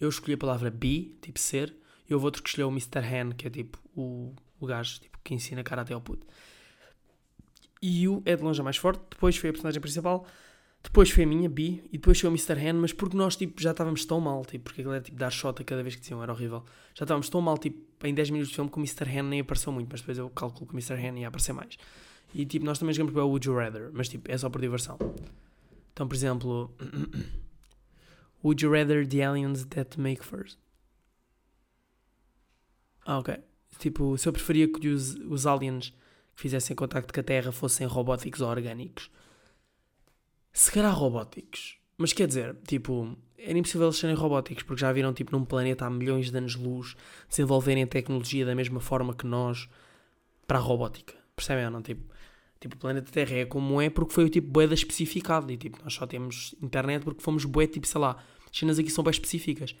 Eu 0.00 0.08
escolhi 0.08 0.34
a 0.34 0.38
palavra 0.38 0.70
be, 0.70 1.16
tipo 1.20 1.38
ser, 1.38 1.74
e 2.08 2.14
houve 2.14 2.26
outro 2.26 2.42
que 2.42 2.48
escolheu 2.48 2.68
o 2.68 2.70
Mr. 2.70 2.98
Han, 2.98 3.32
que 3.32 3.46
é 3.46 3.50
tipo 3.50 3.78
o, 3.96 4.34
o 4.60 4.66
gajo 4.66 5.00
tipo, 5.00 5.18
que 5.24 5.34
ensina 5.34 5.62
karate 5.62 5.92
ao 5.92 6.00
puto. 6.00 6.26
E 7.80 8.06
o 8.06 8.22
é 8.24 8.36
de 8.36 8.42
longe 8.42 8.60
a 8.60 8.64
mais 8.64 8.76
forte, 8.76 9.02
depois 9.10 9.36
foi 9.36 9.50
a 9.50 9.52
personagem 9.52 9.80
principal, 9.80 10.26
depois 10.82 11.10
foi 11.10 11.24
a 11.24 11.26
minha, 11.26 11.48
B, 11.48 11.82
e 11.86 11.98
depois 11.98 12.20
foi 12.20 12.28
o 12.28 12.32
Mr. 12.32 12.54
Han, 12.54 12.74
mas 12.74 12.92
porque 12.92 13.16
nós 13.16 13.36
tipo, 13.36 13.60
já 13.60 13.70
estávamos 13.70 14.04
tão 14.04 14.20
mal, 14.20 14.44
tipo, 14.44 14.64
porque 14.64 14.80
aquilo 14.80 14.94
era 14.94 15.02
tipo 15.02 15.16
dar 15.16 15.30
shot 15.30 15.62
a 15.62 15.64
cada 15.64 15.82
vez 15.82 15.94
que 15.94 16.00
diziam, 16.00 16.22
era 16.22 16.32
horrível. 16.32 16.64
Já 16.94 17.04
estávamos 17.04 17.28
tão 17.28 17.40
mal, 17.40 17.56
tipo, 17.56 17.80
em 18.06 18.12
10 18.12 18.30
minutos 18.30 18.50
de 18.50 18.56
filme 18.56 18.70
que 18.70 18.76
o 18.76 18.80
Mr. 18.80 19.18
Han 19.18 19.22
nem 19.24 19.40
apareceu 19.40 19.72
muito, 19.72 19.88
mas 19.90 20.00
depois 20.00 20.18
eu 20.18 20.28
calculo 20.30 20.66
que 20.66 20.74
o 20.74 20.76
Mr. 20.76 20.94
Han 20.94 21.18
ia 21.20 21.28
aparecer 21.28 21.52
mais. 21.52 21.76
E 22.34 22.46
tipo, 22.46 22.64
nós 22.64 22.78
também 22.78 22.94
jogamos 22.94 23.12
para 23.12 23.24
o 23.24 23.28
Would 23.28 23.46
You 23.46 23.56
Rather, 23.56 23.90
mas 23.92 24.08
tipo, 24.08 24.30
é 24.30 24.38
só 24.38 24.48
por 24.48 24.60
diversão. 24.60 24.98
Então, 25.92 26.08
por 26.08 26.14
exemplo, 26.14 26.74
Would 28.44 28.64
you 28.64 28.72
rather 28.72 29.06
the 29.06 29.22
aliens 29.22 29.64
that 29.66 29.98
make 30.00 30.24
first? 30.24 30.58
Ah, 33.06 33.18
ok. 33.18 33.36
Tipo, 33.78 34.18
se 34.18 34.28
eu 34.28 34.32
preferia 34.32 34.68
que 34.68 34.88
os, 34.88 35.14
os 35.14 35.46
aliens 35.46 35.90
que 36.34 36.42
fizessem 36.42 36.74
contacto 36.74 37.12
com 37.12 37.20
a 37.20 37.22
Terra 37.22 37.52
fossem 37.52 37.86
robóticos 37.86 38.40
ou 38.40 38.48
orgânicos. 38.48 39.10
Se 40.52 40.70
calhar 40.70 40.94
robóticos. 40.94 41.78
Mas 41.96 42.12
quer 42.12 42.26
dizer, 42.26 42.56
tipo, 42.66 43.16
era 43.38 43.56
impossível 43.56 43.86
eles 43.86 43.98
serem 43.98 44.16
robóticos, 44.16 44.64
porque 44.64 44.80
já 44.80 44.92
viram, 44.92 45.12
tipo, 45.12 45.36
num 45.36 45.44
planeta 45.44 45.86
há 45.86 45.90
milhões 45.90 46.30
de 46.30 46.36
anos-luz 46.36 46.96
desenvolverem 47.28 47.86
tecnologia 47.86 48.44
da 48.44 48.54
mesma 48.54 48.80
forma 48.80 49.14
que 49.14 49.26
nós 49.26 49.68
para 50.46 50.58
a 50.58 50.60
robótica. 50.60 51.14
Percebem 51.36 51.64
ou 51.64 51.70
não? 51.70 51.82
Tipo, 51.82 52.11
tipo, 52.62 52.76
o 52.76 52.78
planeta 52.78 53.10
Terra 53.10 53.38
é 53.38 53.44
como 53.44 53.80
é 53.80 53.90
porque 53.90 54.12
foi 54.12 54.24
o 54.24 54.28
tipo 54.28 54.48
boeda 54.48 54.74
especificado. 54.74 55.50
E 55.52 55.56
tipo, 55.56 55.78
nós 55.82 55.92
só 55.92 56.06
temos 56.06 56.54
internet 56.62 57.02
porque 57.02 57.20
fomos 57.20 57.44
bué, 57.44 57.66
tipo, 57.66 57.86
sei 57.86 58.00
lá, 58.00 58.16
as 58.50 58.56
cenas 58.56 58.78
aqui 58.78 58.90
são 58.90 59.02
bem 59.02 59.10
específicas. 59.10 59.74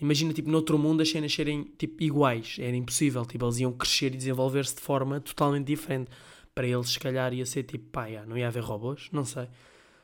Imagina, 0.00 0.32
tipo, 0.32 0.50
noutro 0.50 0.78
mundo 0.78 1.02
as 1.02 1.10
cenas 1.10 1.32
serem, 1.32 1.64
tipo, 1.76 2.02
iguais. 2.02 2.56
Era 2.58 2.76
impossível. 2.76 3.24
Tipo, 3.26 3.44
eles 3.44 3.58
iam 3.58 3.72
crescer 3.72 4.14
e 4.14 4.16
desenvolver-se 4.16 4.76
de 4.76 4.80
forma 4.80 5.20
totalmente 5.20 5.66
diferente. 5.66 6.10
Para 6.54 6.66
eles, 6.66 6.90
se 6.90 6.98
calhar, 6.98 7.32
ia 7.32 7.46
ser, 7.46 7.64
tipo, 7.64 7.86
pá, 7.90 8.06
não 8.26 8.36
ia 8.36 8.48
haver 8.48 8.62
robôs? 8.62 9.08
Não 9.12 9.24
sei. 9.24 9.48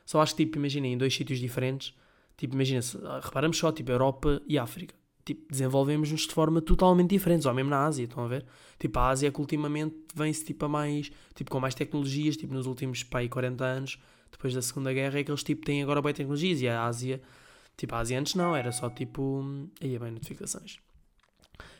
Só 0.05 0.21
acho 0.21 0.35
que, 0.35 0.45
tipo, 0.45 0.57
imagina, 0.57 0.87
em 0.87 0.97
dois 0.97 1.13
sítios 1.13 1.39
diferentes, 1.39 1.93
tipo, 2.37 2.55
imagina, 2.55 2.81
ah, 3.05 3.21
reparamos 3.23 3.57
só, 3.57 3.71
tipo, 3.71 3.91
Europa 3.91 4.41
e 4.47 4.57
África. 4.57 4.95
Tipo, 5.33 5.51
desenvolvemos-nos 5.51 6.21
de 6.21 6.33
forma 6.33 6.61
totalmente 6.61 7.09
diferente. 7.09 7.47
Ou 7.47 7.53
mesmo 7.53 7.69
na 7.69 7.85
Ásia, 7.85 8.03
estão 8.03 8.23
a 8.23 8.27
ver? 8.27 8.45
Tipo, 8.77 8.99
a 8.99 9.09
Ásia 9.09 9.27
é 9.27 9.31
que 9.31 9.39
ultimamente 9.39 9.95
vem-se, 10.15 10.43
tipo, 10.43 10.65
a 10.65 10.69
mais, 10.69 11.11
tipo, 11.35 11.51
com 11.51 11.59
mais 11.59 11.75
tecnologias, 11.75 12.37
tipo, 12.37 12.53
nos 12.53 12.65
últimos, 12.65 13.03
pá, 13.03 13.19
40 13.27 13.63
anos, 13.63 13.99
depois 14.31 14.53
da 14.53 14.61
Segunda 14.61 14.93
Guerra, 14.93 15.19
é 15.19 15.23
que 15.23 15.31
eles, 15.31 15.43
tipo, 15.43 15.65
têm 15.65 15.83
agora 15.83 16.01
bem 16.01 16.13
tecnologias. 16.13 16.61
E 16.61 16.67
a 16.67 16.85
Ásia 16.85 17.21
Tipo, 17.79 17.95
a 17.95 17.99
Ásia 17.99 18.19
antes 18.19 18.35
não, 18.35 18.53
era 18.53 18.73
só 18.73 18.89
tipo. 18.89 19.41
Aí 19.81 19.95
é 19.95 19.99
bem 19.99 20.11
notificações. 20.11 20.79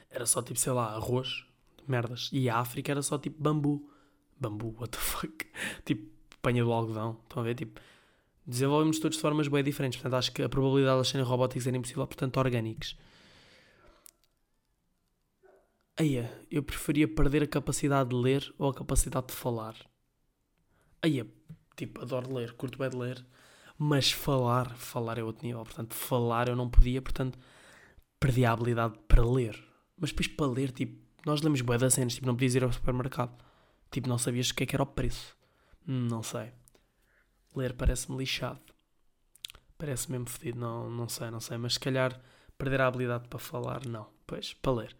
Era 0.09 0.25
só 0.25 0.41
tipo, 0.41 0.57
sei 0.57 0.71
lá, 0.71 0.93
arroz, 0.93 1.43
merdas. 1.85 2.29
E 2.31 2.49
a 2.49 2.57
África 2.57 2.89
era 2.89 3.01
só 3.01 3.17
tipo 3.17 3.43
bambu. 3.43 3.85
Bambu, 4.39 4.73
what 4.79 4.91
the 4.91 4.97
fuck? 4.97 5.45
tipo, 5.83 6.09
panha 6.41 6.63
do 6.63 6.71
algodão. 6.71 7.19
Estão 7.23 7.41
a 7.41 7.45
ver? 7.45 7.55
Tipo, 7.55 7.81
desenvolvemos 8.47 8.97
todos 8.97 9.17
de 9.17 9.21
formas 9.21 9.49
bem 9.49 9.61
diferentes. 9.61 9.99
Portanto, 9.99 10.17
acho 10.17 10.31
que 10.31 10.41
a 10.41 10.47
probabilidade 10.47 10.93
de 10.93 10.95
elas 10.95 11.09
serem 11.09 11.25
robóticos 11.25 11.67
era 11.67 11.75
impossível, 11.75 12.07
portanto, 12.07 12.37
orgânicos. 12.37 12.97
Aí, 15.99 16.25
eu 16.49 16.63
preferia 16.63 17.07
perder 17.07 17.43
a 17.43 17.47
capacidade 17.47 18.09
de 18.09 18.15
ler 18.15 18.53
ou 18.57 18.69
a 18.69 18.73
capacidade 18.73 19.27
de 19.27 19.33
falar. 19.33 19.75
Aí, 21.01 21.23
tipo, 21.75 22.01
adoro 22.01 22.33
ler, 22.33 22.53
curto 22.53 22.77
bem 22.79 22.89
de 22.89 22.95
ler 22.95 23.25
mas 23.81 24.11
falar, 24.11 24.75
falar 24.75 25.17
é 25.17 25.23
outro 25.23 25.47
nível. 25.47 25.63
Portanto, 25.63 25.93
falar 25.93 26.49
eu 26.49 26.55
não 26.55 26.69
podia, 26.69 27.01
portanto, 27.01 27.39
perdi 28.19 28.43
a 28.43 28.51
habilidade 28.51 28.99
para 29.07 29.25
ler. 29.25 29.57
Mas 29.97 30.09
depois 30.11 30.27
para 30.27 30.47
ler, 30.47 30.71
tipo, 30.71 31.01
nós 31.25 31.41
lemos 31.41 31.61
bué 31.61 31.77
das 31.77 31.93
cenas, 31.93 32.13
tipo, 32.13 32.27
não 32.27 32.35
podias 32.35 32.55
ir 32.55 32.63
ao 32.63 32.73
supermercado. 32.73 33.33
Tipo, 33.89 34.09
não 34.09 34.17
sabias 34.17 34.49
o 34.49 34.55
que 34.55 34.63
é 34.63 34.65
que 34.65 34.75
era 34.75 34.83
o 34.83 34.85
preço. 34.85 35.35
Hum, 35.87 36.07
não 36.09 36.21
sei. 36.21 36.51
Ler 37.55 37.73
parece-me 37.73 38.17
lixado. 38.17 38.59
Parece 39.77 40.11
mesmo 40.11 40.29
fedido, 40.29 40.59
não, 40.59 40.89
não 40.89 41.07
sei, 41.07 41.31
não 41.31 41.39
sei. 41.39 41.57
Mas 41.57 41.75
se 41.75 41.79
calhar 41.79 42.19
perder 42.57 42.81
a 42.81 42.87
habilidade 42.87 43.29
para 43.29 43.39
falar, 43.39 43.85
não. 43.85 44.07
Pois, 44.27 44.53
para 44.55 44.73
ler. 44.73 44.97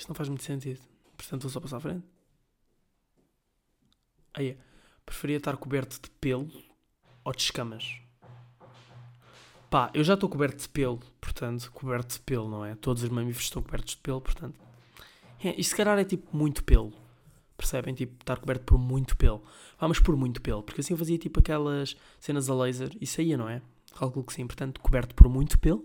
Isto 0.00 0.08
não 0.08 0.14
faz 0.14 0.30
muito 0.30 0.42
sentido. 0.42 0.80
Portanto, 1.14 1.42
vou 1.42 1.50
só 1.50 1.60
passar 1.60 1.76
à 1.76 1.80
frente. 1.80 2.02
Aí, 4.32 4.56
preferia 5.04 5.36
estar 5.36 5.54
coberto 5.58 6.00
de 6.00 6.08
pelo 6.12 6.50
ou 7.22 7.32
de 7.34 7.42
escamas? 7.42 8.00
Pá, 9.68 9.90
eu 9.92 10.02
já 10.02 10.14
estou 10.14 10.26
coberto 10.30 10.62
de 10.62 10.68
pelo, 10.70 10.98
portanto, 11.20 11.70
coberto 11.72 12.14
de 12.14 12.20
pelo, 12.20 12.48
não 12.48 12.64
é? 12.64 12.74
Todos 12.76 13.02
os 13.02 13.10
mamíferos 13.10 13.44
estão 13.44 13.62
cobertos 13.62 13.94
de 13.94 14.00
pelo, 14.00 14.22
portanto. 14.22 14.58
É, 15.44 15.50
isto 15.60 15.70
se 15.70 15.76
calhar 15.76 15.98
é 15.98 16.04
tipo 16.04 16.34
muito 16.34 16.64
pelo. 16.64 16.94
Percebem? 17.54 17.92
Tipo, 17.92 18.14
estar 18.22 18.38
coberto 18.38 18.64
por 18.64 18.78
muito 18.78 19.14
pelo. 19.18 19.44
Vamos 19.78 20.00
por 20.00 20.16
muito 20.16 20.40
pelo, 20.40 20.62
porque 20.62 20.80
assim 20.80 20.94
eu 20.94 20.98
fazia 20.98 21.18
tipo 21.18 21.40
aquelas 21.40 21.94
cenas 22.18 22.48
a 22.48 22.54
laser 22.54 22.96
e 22.98 23.06
saía, 23.06 23.36
não 23.36 23.50
é? 23.50 23.60
Calculo 23.94 24.24
que 24.24 24.32
sim, 24.32 24.46
portanto, 24.46 24.80
coberto 24.80 25.14
por 25.14 25.28
muito 25.28 25.58
pelo. 25.58 25.84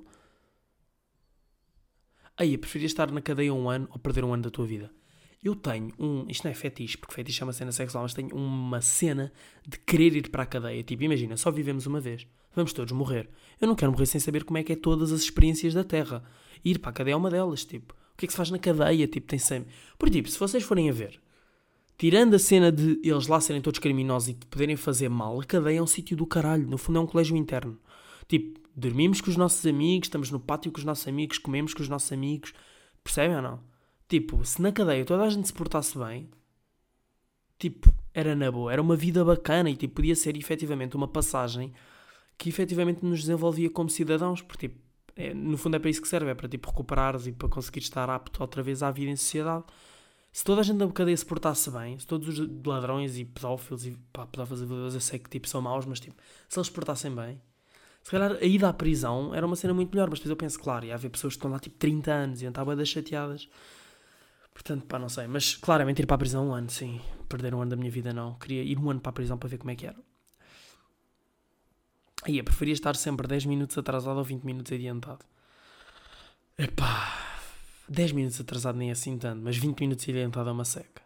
Aí, 2.38 2.58
preferias 2.58 2.92
estar 2.92 3.12
na 3.12 3.22
cadeia 3.22 3.54
um 3.54 3.70
ano 3.70 3.88
ou 3.92 4.00
perder 4.00 4.24
um 4.24 4.34
ano 4.34 4.44
da 4.44 4.50
tua 4.50 4.66
vida? 4.66 4.92
Eu 5.44 5.56
tenho 5.56 5.94
um. 6.00 6.26
Isto 6.28 6.46
não 6.46 6.52
é 6.52 6.54
fetiche, 6.56 6.98
porque 6.98 7.14
fetiche 7.14 7.42
é 7.42 7.46
uma 7.46 7.54
cena 7.54 7.72
sexual, 7.72 8.04
mas 8.04 8.14
tenho 8.14 8.36
uma 8.36 8.82
cena 8.82 9.32
de 9.66 9.78
querer 9.78 10.16
ir 10.16 10.30
para 10.30 10.44
a 10.44 10.46
cadeia. 10.46 10.84
Tipo, 10.84 11.04
imagina, 11.04 11.38
só 11.38 11.52
vivemos 11.52 11.86
uma 11.86 12.00
vez. 12.00 12.28
Vamos 12.56 12.74
todos 12.74 12.92
morrer. 12.94 13.30
Eu 13.62 13.68
não 13.68 13.76
quero 13.76 13.92
morrer 13.92 14.08
sem 14.08 14.20
saber 14.20 14.44
como 14.44 14.58
é 14.58 14.64
que 14.64 14.74
é 14.74 14.76
todas 14.76 15.12
as 15.12 15.22
experiências 15.22 15.74
da 15.74 15.84
Terra. 15.84 16.24
Ir 16.64 16.80
para 16.80 16.90
a 16.90 16.94
cadeia 16.94 17.14
é 17.14 17.16
uma 17.18 17.30
delas, 17.30 17.64
tipo. 17.64 17.94
O 17.94 18.18
que 18.18 18.26
é 18.26 18.28
que 18.28 18.34
se 18.34 18.38
faz 18.38 18.50
na 18.50 18.58
cadeia? 18.58 19.08
Tipo, 19.08 19.28
tem 19.28 19.38
sempre. 19.38 19.72
Por 20.00 20.10
tipo, 20.10 20.30
se 20.30 20.40
vocês 20.40 20.64
forem 20.64 20.90
a 20.90 20.94
ver, 20.94 21.22
tirando 21.98 22.34
a 22.34 22.40
cena 22.40 22.72
de 22.72 23.00
eles 23.04 23.28
lá 23.28 23.40
serem 23.40 23.62
todos 23.62 23.80
criminosos 23.80 24.30
e 24.30 24.34
de 24.34 24.46
poderem 24.48 24.76
fazer 24.76 25.10
mal, 25.10 25.40
a 25.40 25.44
cadeia 25.46 25.78
é 25.78 25.82
um 25.82 25.88
sítio 25.88 26.18
do 26.18 26.26
caralho. 26.26 26.68
No 26.68 26.78
fundo 26.78 26.98
é 26.98 27.02
um 27.02 27.08
colégio 27.08 27.38
interno. 27.38 27.78
Tipo, 28.28 28.60
dormimos 28.76 29.22
com 29.22 29.30
os 29.30 29.38
nossos 29.38 29.66
amigos, 29.66 30.08
estamos 30.08 30.30
no 30.32 30.40
pátio 30.40 30.72
com 30.72 30.80
os 30.80 30.84
nossos 30.84 31.08
amigos, 31.08 31.38
comemos 31.38 31.74
com 31.74 31.82
os 31.82 31.90
nossos 31.90 32.12
amigos. 32.12 32.54
Percebem 33.04 33.36
ou 33.38 33.42
não? 33.42 33.64
Tipo, 34.08 34.44
se 34.44 34.62
na 34.62 34.72
cadeia 34.72 35.06
toda 35.06 35.24
a 35.24 35.30
gente 35.30 35.48
se 35.48 35.54
portasse 35.54 35.98
bem, 35.98 36.30
tipo, 37.58 37.94
era 38.14 38.36
na 38.36 38.52
boa, 38.52 38.72
era 38.72 38.82
uma 38.82 38.96
vida 38.96 39.24
bacana 39.24 39.70
e 39.70 39.76
tipo, 39.76 39.96
podia 39.96 40.16
ser 40.16 40.38
efetivamente 40.38 40.96
uma 40.96 41.08
passagem 41.08 41.74
que 42.38 42.50
efetivamente 42.50 43.04
nos 43.04 43.22
desenvolvia 43.22 43.70
como 43.70 43.90
cidadãos, 43.90 44.42
porque 44.42 44.70
tipo, 44.70 44.82
é, 45.16 45.34
no 45.34 45.58
fundo 45.58 45.76
é 45.78 45.80
para 45.80 45.90
isso 45.90 46.02
que 46.02 46.08
serve, 46.08 46.30
é 46.30 46.36
para 46.36 46.48
tipo 46.50 46.70
recuperares 46.70 47.26
e 47.28 47.32
para 47.32 47.48
conseguir 47.50 47.80
estar 47.80 48.10
apto 48.10 48.42
outra 48.42 48.62
vez 48.62 48.84
à 48.84 48.92
vida 48.92 49.12
em 49.12 49.16
sociedade. 49.16 49.64
Se 50.32 50.44
toda 50.44 50.60
a 50.62 50.64
gente 50.64 50.78
na 50.78 50.92
cadeia 50.92 51.16
se 51.16 51.26
portasse 51.26 51.72
bem, 51.72 51.98
se 51.98 52.06
todos 52.06 52.28
os 52.28 52.66
ladrões 52.66 53.18
e 53.18 53.24
pedófilos 53.24 53.86
e 53.86 53.98
pá, 54.12 54.26
pedófilos 54.28 54.94
eu 54.94 55.02
sei 55.02 55.18
que 55.18 55.30
tipo 55.30 55.48
são 55.48 55.62
maus, 55.62 55.86
mas 55.86 56.00
tipo, 56.00 56.16
se 56.50 56.60
eles 56.60 56.68
se 56.68 56.74
portassem 56.74 57.14
bem, 57.16 57.42
se 58.06 58.12
calhar 58.12 58.34
a 58.34 58.46
ida 58.46 58.70
à 58.70 58.74
prisão 58.74 59.34
era 59.34 59.44
uma 59.44 59.56
cena 59.56 59.74
muito 59.74 59.90
melhor, 59.90 60.08
mas 60.12 60.20
depois 60.20 60.30
eu 60.30 60.36
penso, 60.36 60.60
claro, 60.60 60.86
ia 60.86 60.94
haver 60.94 61.10
pessoas 61.10 61.34
que 61.34 61.38
estão 61.40 61.50
lá 61.50 61.58
tipo 61.58 61.76
30 61.80 62.14
anos 62.14 62.42
e 62.44 62.46
estavam 62.46 62.76
das 62.76 62.88
chateadas. 62.88 63.50
Portanto, 64.54 64.86
pá, 64.86 65.00
não 65.00 65.10
sei. 65.10 65.26
Mas 65.26 65.56
claramente 65.56 66.04
ir 66.04 66.06
para 66.06 66.14
a 66.14 66.18
prisão 66.20 66.50
um 66.50 66.54
ano, 66.54 66.70
sim. 66.70 67.02
Perder 67.28 67.56
um 67.56 67.64
ano 67.64 67.72
da 67.72 67.76
minha 67.76 67.90
vida, 67.90 68.14
não. 68.14 68.36
Queria 68.36 68.62
ir 68.62 68.78
um 68.78 68.92
ano 68.92 69.00
para 69.00 69.10
a 69.10 69.14
prisão 69.14 69.40
para 69.40 69.50
ver 69.50 69.58
como 69.58 69.72
é 69.72 69.76
que 69.76 69.88
era. 69.88 69.98
Aí 72.26 72.38
eu 72.38 72.44
preferia 72.44 72.76
estar 72.76 72.96
sempre 72.96 73.28
10 73.28 73.48
minutos 73.48 73.76
atrasado 73.76 74.18
ou 74.18 74.24
20 74.24 74.44
minutos 74.44 74.72
adiantado. 74.72 75.26
Epá, 76.60 77.12
10 77.90 78.12
minutos 78.12 78.40
atrasado 78.40 78.78
nem 78.78 78.90
é 78.90 78.92
assim 78.92 79.18
tanto, 79.18 79.42
mas 79.42 79.58
20 79.58 79.80
minutos 79.80 80.08
adiantado 80.08 80.48
é 80.48 80.52
uma 80.52 80.64
seca. 80.64 81.02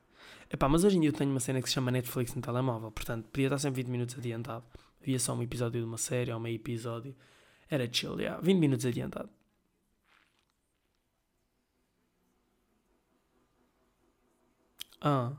Epá, 0.51 0.68
mas 0.68 0.84
hoje 0.84 0.98
em 0.98 1.00
dia 1.00 1.12
eu 1.12 1.13
tenho 1.13 1.32
uma 1.32 1.39
cena 1.39 1.62
que 1.62 1.70
se 1.70 1.75
chama 1.75 1.91
Netflix 1.91 2.36
no 2.36 2.41
telemóvel, 2.41 2.91
portanto 2.91 3.25
podia 3.32 3.48
estar 3.48 3.58
sempre 3.58 3.84
20 3.84 3.89
minutos 3.89 4.18
adiantado 4.18 4.65
via 5.01 5.20
só 5.20 5.34
um 5.34 5.44
episódio 5.44 5.82
de 5.82 5.86
uma 5.88 5.98
série 5.98 6.32
ou 6.32 6.39
meio 6.39 6.56
episódio. 6.56 7.15
Era 7.70 7.91
chill, 7.91 8.20
yeah. 8.20 8.41
20 8.41 8.58
minutos 8.58 8.86
adiantado. 8.86 9.29
Ah, 15.01 15.32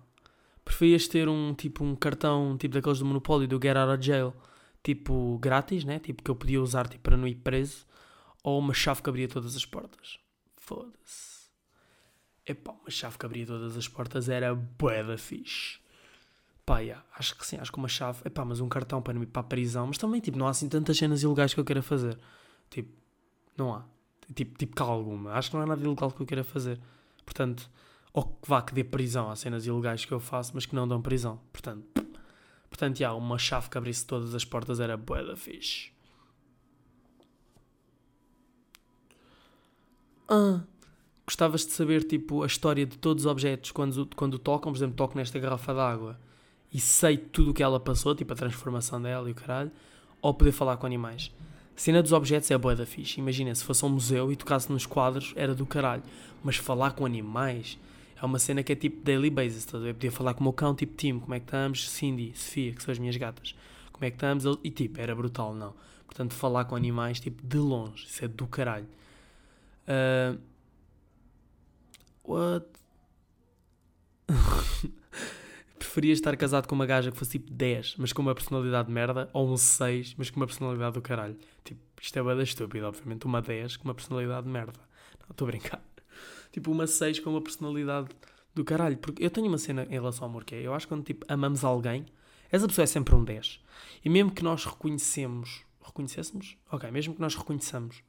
preferias 0.64 1.06
ter 1.06 1.28
um 1.28 1.54
tipo 1.54 1.84
um 1.84 1.94
cartão 1.94 2.56
tipo 2.56 2.74
daqueles 2.74 2.98
do 2.98 3.04
Monopólio 3.04 3.46
do 3.46 3.60
Get 3.62 3.76
Out 3.76 3.92
of 3.98 4.06
Jail, 4.06 4.34
tipo 4.82 5.38
grátis, 5.38 5.84
né? 5.84 5.98
Tipo 5.98 6.22
que 6.22 6.30
eu 6.30 6.36
podia 6.36 6.62
usar 6.62 6.88
tipo, 6.88 7.02
para 7.02 7.16
não 7.16 7.28
ir 7.28 7.36
preso, 7.36 7.86
ou 8.42 8.58
uma 8.58 8.72
chave 8.72 9.02
que 9.02 9.10
abria 9.10 9.28
todas 9.28 9.54
as 9.54 9.66
portas. 9.66 10.18
Foda-se. 10.56 11.50
Epá, 12.46 12.72
uma 12.72 12.90
chave 12.90 13.18
que 13.18 13.26
abria 13.26 13.46
todas 13.46 13.76
as 13.76 13.86
portas 13.88 14.28
era 14.28 14.54
bué 14.54 15.04
da 15.04 15.18
fixe. 15.18 15.78
Pá, 16.70 16.78
yeah, 16.78 17.04
acho 17.18 17.36
que 17.36 17.44
sim, 17.44 17.56
acho 17.56 17.72
que 17.72 17.78
uma 17.78 17.88
chave. 17.88 18.20
Epá, 18.24 18.44
mas 18.44 18.60
um 18.60 18.68
cartão 18.68 19.02
para 19.02 19.18
ir 19.18 19.26
para 19.26 19.40
a 19.40 19.42
prisão. 19.42 19.88
Mas 19.88 19.98
também, 19.98 20.20
tipo, 20.20 20.38
não 20.38 20.46
há 20.46 20.50
assim 20.50 20.68
tantas 20.68 20.96
cenas 20.96 21.20
ilegais 21.20 21.52
que 21.52 21.58
eu 21.58 21.64
queira 21.64 21.82
fazer. 21.82 22.16
Tipo, 22.70 22.92
não 23.56 23.74
há. 23.74 23.84
Tipo, 24.32 24.56
tipo 24.56 24.76
que 24.76 24.80
alguma. 24.80 25.32
Acho 25.32 25.50
que 25.50 25.56
não 25.56 25.64
há 25.64 25.66
nada 25.66 25.84
ilegal 25.84 26.12
que 26.12 26.22
eu 26.22 26.26
queira 26.26 26.44
fazer. 26.44 26.78
Portanto, 27.24 27.68
ou 28.12 28.22
que 28.22 28.48
vá 28.48 28.62
que 28.62 28.72
dê 28.72 28.84
prisão. 28.84 29.28
Há 29.28 29.34
cenas 29.34 29.66
ilegais 29.66 30.04
que 30.04 30.12
eu 30.12 30.20
faço, 30.20 30.52
mas 30.54 30.64
que 30.64 30.72
não 30.72 30.86
dão 30.86 31.02
prisão. 31.02 31.40
Portanto, 31.52 31.84
portanto, 32.68 32.98
já, 32.98 33.12
uma 33.14 33.36
chave 33.36 33.68
que 33.68 33.76
abrisse 33.76 34.06
todas 34.06 34.32
as 34.32 34.44
portas 34.44 34.78
era 34.78 34.96
bué 34.96 35.24
da 35.24 35.36
fixe. 35.36 35.90
Ah, 40.28 40.60
gostavas 41.26 41.66
de 41.66 41.72
saber, 41.72 42.04
tipo, 42.04 42.44
a 42.44 42.46
história 42.46 42.86
de 42.86 42.96
todos 42.96 43.24
os 43.24 43.28
objetos 43.28 43.72
quando, 43.72 44.08
quando 44.14 44.38
tocam. 44.38 44.70
Por 44.70 44.78
exemplo, 44.78 44.94
toco 44.94 45.18
nesta 45.18 45.36
garrafa 45.40 45.74
d'água 45.74 46.30
e 46.72 46.78
sei 46.80 47.16
tudo 47.16 47.50
o 47.50 47.54
que 47.54 47.62
ela 47.62 47.80
passou, 47.80 48.14
tipo 48.14 48.32
a 48.32 48.36
transformação 48.36 49.00
dela 49.00 49.28
e 49.28 49.32
o 49.32 49.34
caralho, 49.34 49.70
ou 50.22 50.32
poder 50.32 50.52
falar 50.52 50.76
com 50.76 50.86
animais. 50.86 51.32
A 51.76 51.80
cena 51.80 52.02
dos 52.02 52.12
objetos 52.12 52.50
é 52.50 52.58
boa 52.58 52.76
da 52.76 52.84
fixe. 52.84 53.18
Imagina, 53.18 53.54
se 53.54 53.64
fosse 53.64 53.84
um 53.84 53.88
museu 53.88 54.30
e 54.30 54.36
tocasse 54.36 54.70
nos 54.70 54.84
quadros, 54.84 55.32
era 55.34 55.54
do 55.54 55.64
caralho. 55.64 56.02
Mas 56.44 56.56
falar 56.56 56.92
com 56.92 57.06
animais 57.06 57.78
é 58.20 58.24
uma 58.24 58.38
cena 58.38 58.62
que 58.62 58.72
é 58.72 58.76
tipo 58.76 59.02
daily 59.02 59.30
basis. 59.30 59.64
Tá? 59.64 59.78
Eu 59.78 59.94
podia 59.94 60.12
falar 60.12 60.34
com 60.34 60.40
o 60.40 60.42
meu 60.42 60.52
cão, 60.52 60.74
tipo 60.74 60.94
Tim, 60.94 61.18
como 61.18 61.34
é 61.34 61.40
que 61.40 61.46
estamos? 61.46 61.88
Cindy, 61.88 62.32
Sofia, 62.34 62.72
que 62.72 62.82
são 62.82 62.92
as 62.92 62.98
minhas 62.98 63.16
gatas. 63.16 63.54
Como 63.92 64.04
é 64.04 64.10
que 64.10 64.16
estamos? 64.16 64.44
E 64.62 64.70
tipo, 64.70 65.00
era 65.00 65.14
brutal, 65.14 65.54
não. 65.54 65.74
Portanto, 66.06 66.34
falar 66.34 66.66
com 66.66 66.76
animais, 66.76 67.18
tipo, 67.18 67.46
de 67.46 67.56
longe. 67.56 68.04
Isso 68.06 68.24
é 68.24 68.28
do 68.28 68.46
caralho. 68.46 68.86
Uh... 69.88 70.38
What? 72.24 72.66
Preferias 75.90 76.18
estar 76.18 76.36
casado 76.36 76.68
com 76.68 76.74
uma 76.76 76.86
gaja 76.86 77.10
que 77.10 77.18
fosse 77.18 77.32
tipo 77.32 77.52
10, 77.52 77.96
mas 77.98 78.12
com 78.12 78.22
uma 78.22 78.32
personalidade 78.32 78.86
de 78.86 78.94
merda, 78.94 79.28
ou 79.32 79.50
um 79.50 79.56
6, 79.56 80.14
mas 80.16 80.30
com 80.30 80.38
uma 80.38 80.46
personalidade 80.46 80.94
do 80.94 81.02
caralho? 81.02 81.36
Tipo, 81.64 81.80
isto 82.00 82.16
é 82.16 82.22
bada 82.22 82.42
estúpido, 82.44 82.86
obviamente. 82.86 83.26
Uma 83.26 83.42
10 83.42 83.76
com 83.76 83.84
uma 83.88 83.94
personalidade 83.94 84.46
de 84.46 84.52
merda. 84.52 84.78
Não, 85.20 85.32
estou 85.32 85.48
a 85.48 85.50
brincar. 85.50 85.82
Tipo, 86.52 86.70
uma 86.72 86.86
6 86.86 87.20
com 87.20 87.30
uma 87.30 87.40
personalidade 87.40 88.08
do 88.54 88.64
caralho. 88.64 88.96
Porque 88.98 89.24
eu 89.24 89.30
tenho 89.30 89.46
uma 89.48 89.58
cena 89.58 89.84
em 89.84 89.92
relação 89.92 90.24
ao 90.24 90.30
amor 90.30 90.44
que 90.44 90.54
é, 90.54 90.66
eu 90.66 90.74
acho 90.74 90.86
que 90.86 90.94
quando 90.94 91.04
tipo, 91.04 91.24
amamos 91.28 91.64
alguém, 91.64 92.06
essa 92.50 92.66
pessoa 92.66 92.84
é 92.84 92.86
sempre 92.86 93.14
um 93.14 93.24
10. 93.24 93.60
E 94.04 94.08
mesmo 94.08 94.30
que 94.32 94.42
nós 94.42 94.64
reconhecemos, 94.64 95.64
reconhecêssemos? 95.84 96.56
Ok, 96.70 96.90
mesmo 96.90 97.14
que 97.14 97.20
nós 97.20 97.34
reconheçamos 97.34 98.02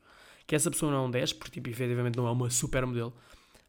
que 0.48 0.56
essa 0.56 0.70
pessoa 0.72 0.92
não 0.92 1.04
é 1.04 1.08
um 1.08 1.12
10, 1.12 1.34
porque 1.34 1.52
tipo, 1.52 1.70
efetivamente 1.70 2.18
não 2.18 2.28
é 2.28 2.32
uma 2.32 2.50
super 2.50 2.86
modelo, 2.86 3.14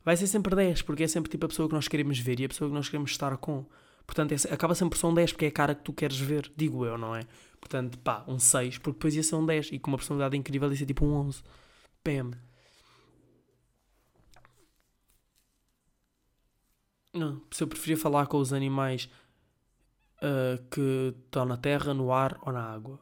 vai 0.05 0.17
ser 0.17 0.27
sempre 0.27 0.57
10, 0.57 0.83
porque 0.83 1.03
é 1.03 1.09
sempre 1.09 1.31
tipo 1.31 1.45
a 1.47 1.49
pessoa 1.49 1.69
que 1.69 1.75
nós 1.75 1.87
queremos 1.87 2.19
ver 2.19 2.41
e 2.41 2.45
a 2.45 2.49
pessoa 2.49 2.69
que 2.69 2.75
nós 2.75 2.89
queremos 2.89 3.11
estar 3.11 3.37
com. 3.37 3.67
Portanto, 4.13 4.33
é, 4.33 4.53
acaba 4.53 4.75
sempre 4.75 4.91
por 4.91 4.99
ser 4.99 5.07
um 5.07 5.15
10 5.15 5.33
porque 5.33 5.47
é 5.47 5.49
a 5.49 5.53
cara 5.53 5.75
que 5.75 5.83
tu 5.83 5.93
queres 5.93 6.19
ver, 6.19 6.53
digo 6.55 6.85
eu, 6.85 6.99
não 6.99 7.17
é? 7.17 7.23
Portanto, 7.59 7.99
pá, 7.99 8.23
um 8.29 8.39
6, 8.39 8.77
porque 8.77 8.93
depois 8.93 9.17
ia 9.17 9.23
ser 9.23 9.37
um 9.37 9.47
10 9.47 9.73
e 9.73 9.79
com 9.79 9.91
uma 9.91 9.97
personalidade 9.97 10.37
incrível 10.37 10.71
ia 10.71 10.77
ser 10.77 10.85
tipo 10.85 11.07
um 11.07 11.15
11. 11.15 11.43
Pam. 12.05 12.33
Não, 17.15 17.41
se 17.51 17.63
eu 17.63 17.69
preferia 17.69 17.97
falar 17.97 18.27
com 18.27 18.37
os 18.39 18.53
animais 18.53 19.09
uh, 20.19 20.63
que 20.71 21.15
estão 21.25 21.47
na 21.47 21.57
terra, 21.57 21.95
no 21.95 22.13
ar 22.13 22.39
ou 22.43 22.53
na 22.53 22.63
água. 22.63 23.01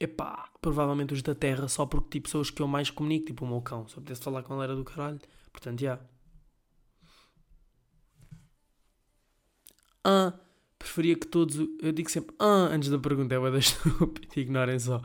Epá, 0.00 0.48
provavelmente 0.60 1.14
os 1.14 1.22
da 1.22 1.34
terra, 1.34 1.68
só 1.68 1.86
porque 1.86 2.18
tipo 2.18 2.28
são 2.28 2.40
os 2.40 2.50
que 2.50 2.60
eu 2.62 2.66
mais 2.66 2.90
comunico, 2.90 3.26
tipo 3.26 3.44
o 3.44 3.48
meu 3.48 3.60
cão. 3.60 3.86
Se 3.86 3.96
eu 3.96 4.02
pudesse 4.02 4.22
falar 4.22 4.42
com 4.42 4.54
ele 4.54 4.64
era 4.64 4.74
do 4.74 4.84
caralho. 4.84 5.20
Portanto, 5.52 5.80
já. 5.80 5.92
Yeah. 5.94 6.09
Ah, 10.04 10.32
preferia 10.78 11.16
que 11.16 11.26
todos. 11.26 11.56
Eu 11.80 11.92
digo 11.92 12.10
sempre 12.10 12.34
ah 12.38 12.68
antes 12.72 12.88
da 12.88 12.98
pergunta, 12.98 13.34
é 13.34 13.50
da 13.50 13.58
estúpida, 13.58 14.40
ignorem 14.40 14.78
só. 14.78 15.02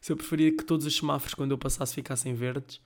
Se 0.00 0.12
eu 0.12 0.16
preferia 0.16 0.50
que 0.56 0.64
todos 0.64 0.84
os 0.86 0.96
semáforos, 0.96 1.34
quando 1.34 1.52
eu 1.52 1.58
passasse, 1.58 1.94
ficassem 1.94 2.34
verdes 2.34 2.80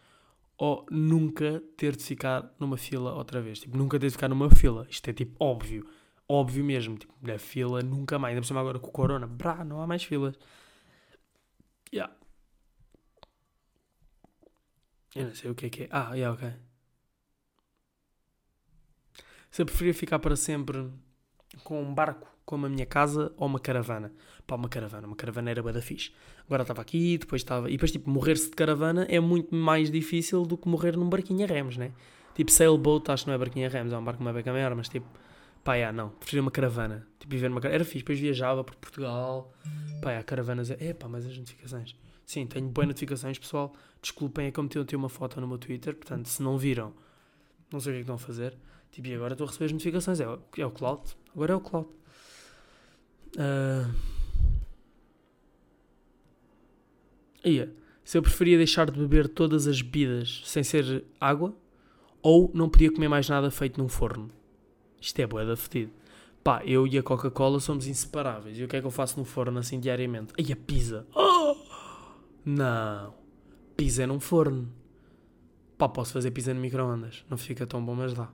ou 0.59 0.87
nunca 0.91 1.63
ter 1.77 1.97
de 1.97 2.03
ficar 2.03 2.55
numa 2.59 2.77
fila 2.77 3.15
outra 3.15 3.41
vez. 3.41 3.61
Tipo, 3.61 3.77
nunca 3.77 3.99
ter 3.99 4.07
de 4.07 4.13
ficar 4.13 4.29
numa 4.29 4.51
fila. 4.51 4.87
Isto 4.89 5.09
é 5.11 5.13
tipo 5.13 5.35
óbvio. 5.43 5.87
Óbvio 6.29 6.65
mesmo. 6.65 6.97
Tipo, 6.97 7.15
na 7.23 7.39
fila 7.39 7.83
nunca 7.83 8.19
mais. 8.19 8.33
Ainda 8.33 8.43
por 8.43 8.47
cima 8.47 8.61
agora 8.61 8.79
com 8.79 8.89
o 8.89 8.93
corona. 8.93 9.27
Brá, 9.27 9.65
não 9.65 9.81
há 9.81 9.87
mais 9.87 10.03
filas. 10.05 10.39
Yeah. 11.93 12.15
Eu 15.15 15.27
não 15.27 15.35
sei 15.35 15.51
o 15.51 15.55
que 15.55 15.67
é 15.67 15.71
que 15.71 15.83
é. 15.85 15.89
Ah, 15.91 16.15
yeah, 16.15 16.35
ok. 16.35 16.53
Se 19.51 19.63
eu 19.63 19.67
preferia 19.67 19.95
ficar 19.95 20.19
para 20.19 20.37
sempre 20.37 20.91
com 21.65 21.83
um 21.83 21.95
barco 21.95 22.29
como 22.45 22.67
a 22.67 22.69
minha 22.69 22.87
casa 22.87 23.33
ou 23.37 23.47
uma 23.47 23.59
caravana. 23.59 24.13
Pá, 24.47 24.55
uma 24.55 24.69
caravana. 24.69 25.07
Uma 25.07 25.17
caravana 25.17 25.51
era 25.51 25.63
da 25.63 25.83
fixe. 25.83 26.13
Agora 26.47 26.63
estava 26.63 26.81
aqui, 26.81 27.19
depois 27.19 27.43
estava... 27.43 27.69
E 27.69 27.73
depois, 27.73 27.91
tipo, 27.91 28.09
morrer-se 28.09 28.51
de 28.51 28.57
caravana 28.57 29.05
é 29.09 29.19
muito 29.19 29.55
mais 29.55 29.91
difícil 29.91 30.45
do 30.45 30.57
que 30.57 30.69
morrer 30.69 30.97
num 30.97 31.09
barquinho 31.09 31.45
a 31.45 31.49
remos, 31.49 31.77
né? 31.77 31.91
Tipo, 32.35 32.53
sailboat, 32.53 33.11
acho 33.11 33.25
que 33.25 33.31
não 33.31 33.35
é 33.35 33.39
barquinho 33.39 33.67
a 33.67 33.69
remos, 33.69 33.93
é 33.93 33.99
um 33.99 34.05
barco 34.05 34.21
uma 34.23 34.33
beca 34.33 34.53
maior, 34.53 34.75
mas 34.75 34.89
tipo... 34.89 35.07
Pá, 35.65 35.75
yeah, 35.75 35.97
não. 35.97 36.11
Preferia 36.11 36.43
uma 36.43 36.51
caravana. 36.53 37.05
Tipo, 37.19 37.33
viver 37.33 37.49
numa 37.49 37.61
caravana. 37.61 37.83
Era 37.83 37.85
fixe. 37.85 37.99
Depois 37.99 38.21
viajava 38.21 38.63
por 38.63 38.77
Portugal. 38.77 39.53
Pá, 40.01 40.11
yeah, 40.11 40.23
caravanas... 40.23 40.71
É 40.71 40.95
pá, 40.95 41.09
mas 41.09 41.27
as 41.27 41.37
notificações... 41.37 41.97
Sim, 42.25 42.45
tenho 42.45 42.69
boas 42.69 42.89
notificações, 42.89 43.39
pessoal. 43.39 43.73
Desculpem, 44.03 44.47
é 44.47 44.51
que 44.51 44.59
eu 44.59 44.65
meti 44.65 44.97
uma 44.97 45.09
foto 45.09 45.41
no 45.41 45.47
meu 45.47 45.59
Twitter. 45.59 45.95
Portanto, 45.95 46.27
se 46.27 46.43
não 46.43 46.59
viram, 46.59 46.93
não 47.73 47.79
sei 47.79 47.93
o 47.93 47.95
que 47.95 47.99
é 47.99 48.01
que 48.01 48.03
estão 48.03 48.17
a 48.17 48.19
fazer. 48.19 48.57
Tipo, 48.97 49.09
e 49.09 49.15
agora 49.15 49.35
estou 49.35 49.45
a 49.45 49.49
receber 49.49 49.67
as 49.67 49.73
notificações. 49.73 50.21
É, 50.21 50.25
é 50.57 50.65
o 50.65 50.71
cloud. 50.71 51.03
Agora 51.35 51.53
é 51.53 51.57
o 51.57 51.61
cloud. 51.61 51.87
Ia. 57.45 57.71
Se 58.03 58.17
eu 58.17 58.23
preferia 58.23 58.57
deixar 58.57 58.91
de 58.91 58.99
beber 58.99 59.29
todas 59.29 59.67
as 59.67 59.83
bebidas 59.83 60.41
sem 60.47 60.65
ser 60.65 61.05
água 61.21 61.55
ou 62.23 62.51
não 62.55 62.71
podia 62.71 62.91
comer 62.91 63.09
mais 63.09 63.29
nada 63.29 63.51
feito 63.51 63.79
num 63.79 63.87
forno. 63.87 64.31
Isto 64.99 65.21
é 65.21 65.27
boeda 65.27 65.55
fedido. 65.57 65.93
Pá, 66.43 66.65
eu 66.65 66.87
e 66.87 66.97
a 66.97 67.03
Coca-Cola 67.03 67.61
somos 67.61 67.87
inseparáveis. 67.87 68.59
E 68.59 68.65
o 68.65 68.69
que 68.69 68.77
é 68.77 68.81
que 68.81 68.87
eu 68.87 68.91
faço 68.91 69.19
no 69.19 69.27
forno 69.27 69.59
assim 69.59 69.79
diariamente? 69.79 70.33
Ai, 70.39 70.53
a 70.53 70.57
pizza. 70.57 71.07
Oh! 71.15 71.55
Não. 72.47 73.13
Pizza 73.77 74.05
é 74.05 74.07
num 74.07 74.21
forno. 74.21 74.73
Pá, 75.77 75.87
posso 75.87 76.15
fazer 76.15 76.31
pizza 76.31 76.55
no 76.55 76.61
micro-ondas. 76.61 77.27
Não 77.29 77.37
fica 77.37 77.67
tão 77.67 77.85
bom, 77.85 77.95
mas 77.95 78.15
dá. 78.15 78.31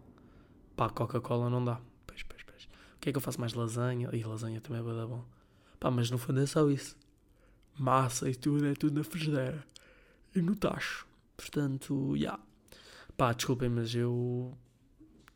Pá, 0.77 0.89
Coca-Cola 0.89 1.51
não 1.51 1.65
dá. 1.65 1.81
Pois, 2.07 2.23
pois, 2.23 2.43
pois. 2.43 2.65
O 2.65 3.01
que 3.01 3.09
é 3.09 3.13
que 3.13 3.19
eu 3.19 3.23
faço 3.23 3.41
mais? 3.41 3.53
Lasanha? 3.55 4.09
E 4.13 4.23
lasanha 4.25 4.61
também 4.61 4.81
é 4.81 4.83
bué 4.83 4.95
da 4.95 5.07
bom. 5.07 5.25
Pá, 5.79 5.91
mas 5.91 6.11
no 6.11 6.19
fundo 6.19 6.41
é 6.41 6.47
só 6.47 6.69
isso. 6.71 6.97
Massa 7.79 8.29
e 8.29 8.35
tudo, 8.35 8.67
é 8.67 8.75
tudo 8.75 8.97
na 8.97 9.05
frigideira. 9.05 9.65
E 10.35 10.41
no 10.41 10.55
tacho. 10.57 11.07
Portanto, 11.37 12.15
já. 12.17 12.23
Yeah. 12.23 12.43
Pá, 13.17 13.33
desculpem, 13.33 13.69
mas 13.69 13.95
eu 13.95 14.57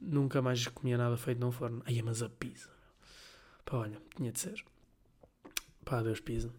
nunca 0.00 0.40
mais 0.40 0.66
comia 0.68 0.96
nada 0.96 1.16
feito 1.16 1.40
num 1.40 1.52
forno. 1.52 1.82
Ai, 1.86 2.00
mas 2.02 2.22
a 2.22 2.28
pizza. 2.28 2.70
Pá, 3.64 3.78
olha, 3.78 4.00
tinha 4.14 4.32
de 4.32 4.40
ser. 4.40 4.64
Pá, 5.84 6.02
Deus 6.02 6.20
pizza. 6.20 6.52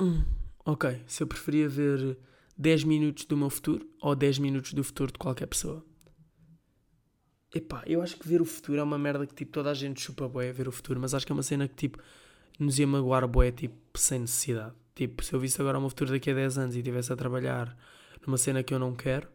Hum, 0.00 0.24
ok, 0.64 1.02
se 1.06 1.22
eu 1.22 1.26
preferia 1.26 1.68
ver 1.68 2.18
10 2.56 2.84
minutos 2.84 3.24
do 3.24 3.36
meu 3.36 3.50
futuro 3.50 3.88
ou 4.00 4.14
10 4.14 4.38
minutos 4.38 4.72
do 4.72 4.84
futuro 4.84 5.12
de 5.12 5.18
qualquer 5.18 5.46
pessoa. 5.46 5.84
Epá, 7.54 7.82
eu 7.86 8.02
acho 8.02 8.16
que 8.16 8.26
ver 8.26 8.40
o 8.40 8.44
futuro 8.44 8.80
é 8.80 8.82
uma 8.82 8.98
merda 8.98 9.26
que 9.26 9.34
tipo 9.34 9.52
toda 9.52 9.70
a 9.70 9.74
gente 9.74 10.00
chupa 10.00 10.28
bué 10.28 10.52
ver 10.52 10.66
o 10.66 10.72
futuro, 10.72 11.00
mas 11.00 11.14
acho 11.14 11.24
que 11.24 11.32
é 11.32 11.34
uma 11.34 11.42
cena 11.42 11.68
que 11.68 11.74
tipo 11.74 11.98
nos 12.58 12.78
ia 12.78 12.86
magoar 12.86 13.26
bué 13.28 13.52
tipo 13.52 13.76
sem 13.96 14.20
necessidade. 14.20 14.74
Tipo, 14.94 15.24
se 15.24 15.32
eu 15.32 15.40
visse 15.40 15.60
agora 15.60 15.78
o 15.78 15.80
meu 15.80 15.90
futuro 15.90 16.10
daqui 16.10 16.30
a 16.30 16.34
10 16.34 16.58
anos 16.58 16.74
e 16.76 16.78
estivesse 16.78 17.12
a 17.12 17.16
trabalhar 17.16 17.76
numa 18.24 18.38
cena 18.38 18.62
que 18.62 18.72
eu 18.72 18.78
não 18.78 18.94
quero, 18.94 19.28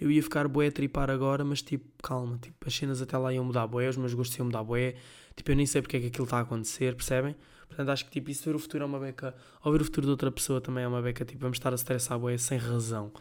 eu 0.00 0.10
ia 0.10 0.22
ficar 0.22 0.48
bué 0.48 0.68
a 0.68 0.72
tripar 0.72 1.10
agora, 1.10 1.44
mas 1.44 1.62
tipo, 1.62 1.84
calma, 2.02 2.38
tipo, 2.38 2.56
as 2.66 2.74
cenas 2.74 3.00
até 3.00 3.16
lá 3.16 3.32
iam 3.32 3.44
mudar 3.44 3.66
bué, 3.66 3.88
os 3.88 3.96
meus 3.96 4.14
gostos 4.14 4.36
iam 4.36 4.46
mudar 4.46 4.62
bué, 4.64 4.96
tipo, 5.36 5.50
eu 5.50 5.56
nem 5.56 5.66
sei 5.66 5.82
porque 5.82 5.96
é 5.96 6.00
que 6.00 6.06
aquilo 6.06 6.24
está 6.24 6.38
a 6.38 6.40
acontecer, 6.40 6.94
percebem? 6.94 7.36
Portanto, 7.68 7.88
acho 7.90 8.04
que 8.04 8.10
tipo, 8.10 8.30
isso 8.30 8.44
ver 8.44 8.54
o 8.54 8.58
futuro 8.58 8.84
é 8.84 8.86
uma 8.86 8.98
beca, 8.98 9.34
ou 9.62 9.72
ver 9.72 9.80
o 9.80 9.84
futuro 9.84 10.06
de 10.06 10.10
outra 10.10 10.30
pessoa 10.30 10.60
também 10.60 10.84
é 10.84 10.88
uma 10.88 11.00
beca, 11.00 11.24
tipo, 11.24 11.40
vamos 11.40 11.56
estar 11.56 11.72
a 11.72 11.74
estressar 11.74 12.18
bué 12.18 12.36
sem 12.36 12.58
razão. 12.58 13.12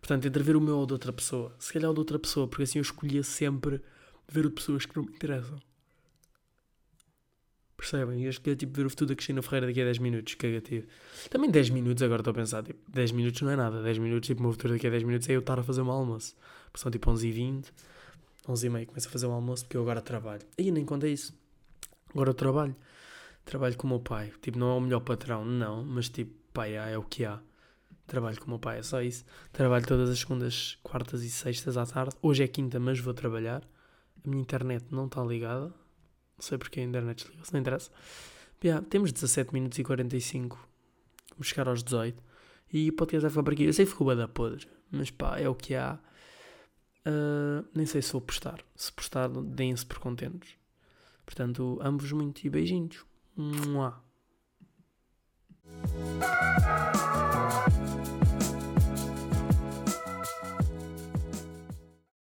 Portanto, 0.00 0.26
entre 0.26 0.42
ver 0.42 0.56
o 0.56 0.60
meu 0.60 0.78
ou 0.78 0.86
de 0.86 0.94
outra 0.94 1.12
pessoa, 1.12 1.54
se 1.58 1.72
calhar 1.72 1.90
o 1.90 1.94
de 1.94 2.00
outra 2.00 2.18
pessoa, 2.18 2.48
porque 2.48 2.62
assim 2.62 2.78
eu 2.78 2.82
escolhia 2.82 3.22
sempre 3.22 3.80
ver 4.28 4.46
o 4.46 4.48
de 4.48 4.54
pessoas 4.54 4.86
que 4.86 4.96
não 4.96 5.04
me 5.04 5.10
interessam. 5.10 5.58
Percebem? 7.80 8.22
Eu 8.22 8.28
escolhi 8.28 8.54
tipo 8.56 8.76
ver 8.76 8.84
o 8.84 8.90
futuro 8.90 9.08
da 9.08 9.14
Cristina 9.14 9.40
Ferreira 9.40 9.66
daqui 9.66 9.80
a 9.80 9.84
10 9.86 9.98
minutos, 10.00 10.34
cagativo. 10.34 10.86
Também 11.30 11.50
10 11.50 11.70
minutos, 11.70 12.02
agora 12.02 12.20
estou 12.20 12.32
a 12.32 12.34
pensar, 12.34 12.62
tipo, 12.62 12.78
10 12.90 13.12
minutos 13.12 13.40
não 13.40 13.50
é 13.50 13.56
nada. 13.56 13.82
10 13.82 13.96
minutos, 13.96 14.26
tipo, 14.26 14.40
o 14.40 14.42
meu 14.42 14.52
futuro 14.52 14.74
daqui 14.74 14.86
a 14.86 14.90
10 14.90 15.02
minutos 15.02 15.26
é 15.30 15.32
eu 15.32 15.40
estar 15.40 15.58
a 15.58 15.62
fazer 15.62 15.80
um 15.80 15.90
almoço. 15.90 16.36
Porque 16.66 16.78
são 16.78 16.90
tipo 16.90 17.10
11h20, 17.10 17.72
11h30, 18.46 18.86
começo 18.86 19.08
a 19.08 19.10
fazer 19.10 19.26
um 19.26 19.32
almoço 19.32 19.64
porque 19.64 19.78
eu 19.78 19.80
agora 19.80 20.02
trabalho. 20.02 20.42
E 20.58 20.70
nem 20.70 20.84
conta 20.84 21.08
isso. 21.08 21.34
Agora 22.10 22.28
eu 22.28 22.34
trabalho. 22.34 22.76
Trabalho 23.46 23.74
com 23.78 23.86
o 23.86 23.90
meu 23.90 24.00
pai. 24.00 24.30
Tipo, 24.42 24.58
não 24.58 24.72
é 24.72 24.74
o 24.74 24.80
melhor 24.80 25.00
patrão, 25.00 25.42
não, 25.42 25.82
mas 25.82 26.10
tipo, 26.10 26.34
pai, 26.52 26.74
é 26.74 26.98
o 26.98 27.02
que 27.02 27.24
há. 27.24 27.40
Trabalho 28.06 28.38
com 28.38 28.44
o 28.44 28.50
meu 28.50 28.58
pai, 28.58 28.80
é 28.80 28.82
só 28.82 29.00
isso. 29.00 29.24
Trabalho 29.54 29.86
todas 29.86 30.10
as 30.10 30.18
segundas, 30.18 30.76
quartas 30.82 31.22
e 31.22 31.30
sextas 31.30 31.78
à 31.78 31.86
tarde. 31.86 32.14
Hoje 32.20 32.42
é 32.42 32.46
quinta, 32.46 32.78
mas 32.78 32.98
vou 32.98 33.14
trabalhar. 33.14 33.62
A 34.22 34.28
minha 34.28 34.42
internet 34.42 34.84
não 34.90 35.06
está 35.06 35.24
ligada. 35.24 35.72
Não 36.40 36.42
sei 36.42 36.56
porque 36.56 36.80
a 36.80 36.82
internet 36.82 37.18
desligou-se, 37.18 37.52
não 37.52 37.60
interessa. 37.60 37.90
Yeah, 38.64 38.86
temos 38.88 39.12
17 39.12 39.52
minutos 39.52 39.78
e 39.78 39.84
45. 39.84 40.58
Vamos 41.32 41.48
chegar 41.48 41.68
aos 41.68 41.82
18. 41.82 42.22
E 42.72 42.88
o 42.88 42.92
podcast 42.94 43.20
vai 43.20 43.30
ficar 43.30 43.42
por 43.42 43.52
aqui. 43.52 43.64
Eu 43.64 43.74
sei 43.74 43.84
que 43.84 43.90
ficou 43.90 44.06
bada 44.06 44.26
podre, 44.26 44.66
mas 44.90 45.10
pá, 45.10 45.38
é 45.38 45.46
o 45.50 45.54
que 45.54 45.74
há. 45.74 45.98
Uh, 47.06 47.68
nem 47.74 47.84
sei 47.84 48.00
se 48.00 48.10
vou 48.12 48.22
postar. 48.22 48.64
Se 48.74 48.90
postar, 48.90 49.28
deem-se 49.28 49.84
por 49.84 49.98
contentes. 49.98 50.56
Portanto, 51.26 51.78
ambos 51.82 52.10
muito 52.10 52.42
e 52.42 52.48
beijinhos. 52.48 53.04
Mua. 53.36 54.02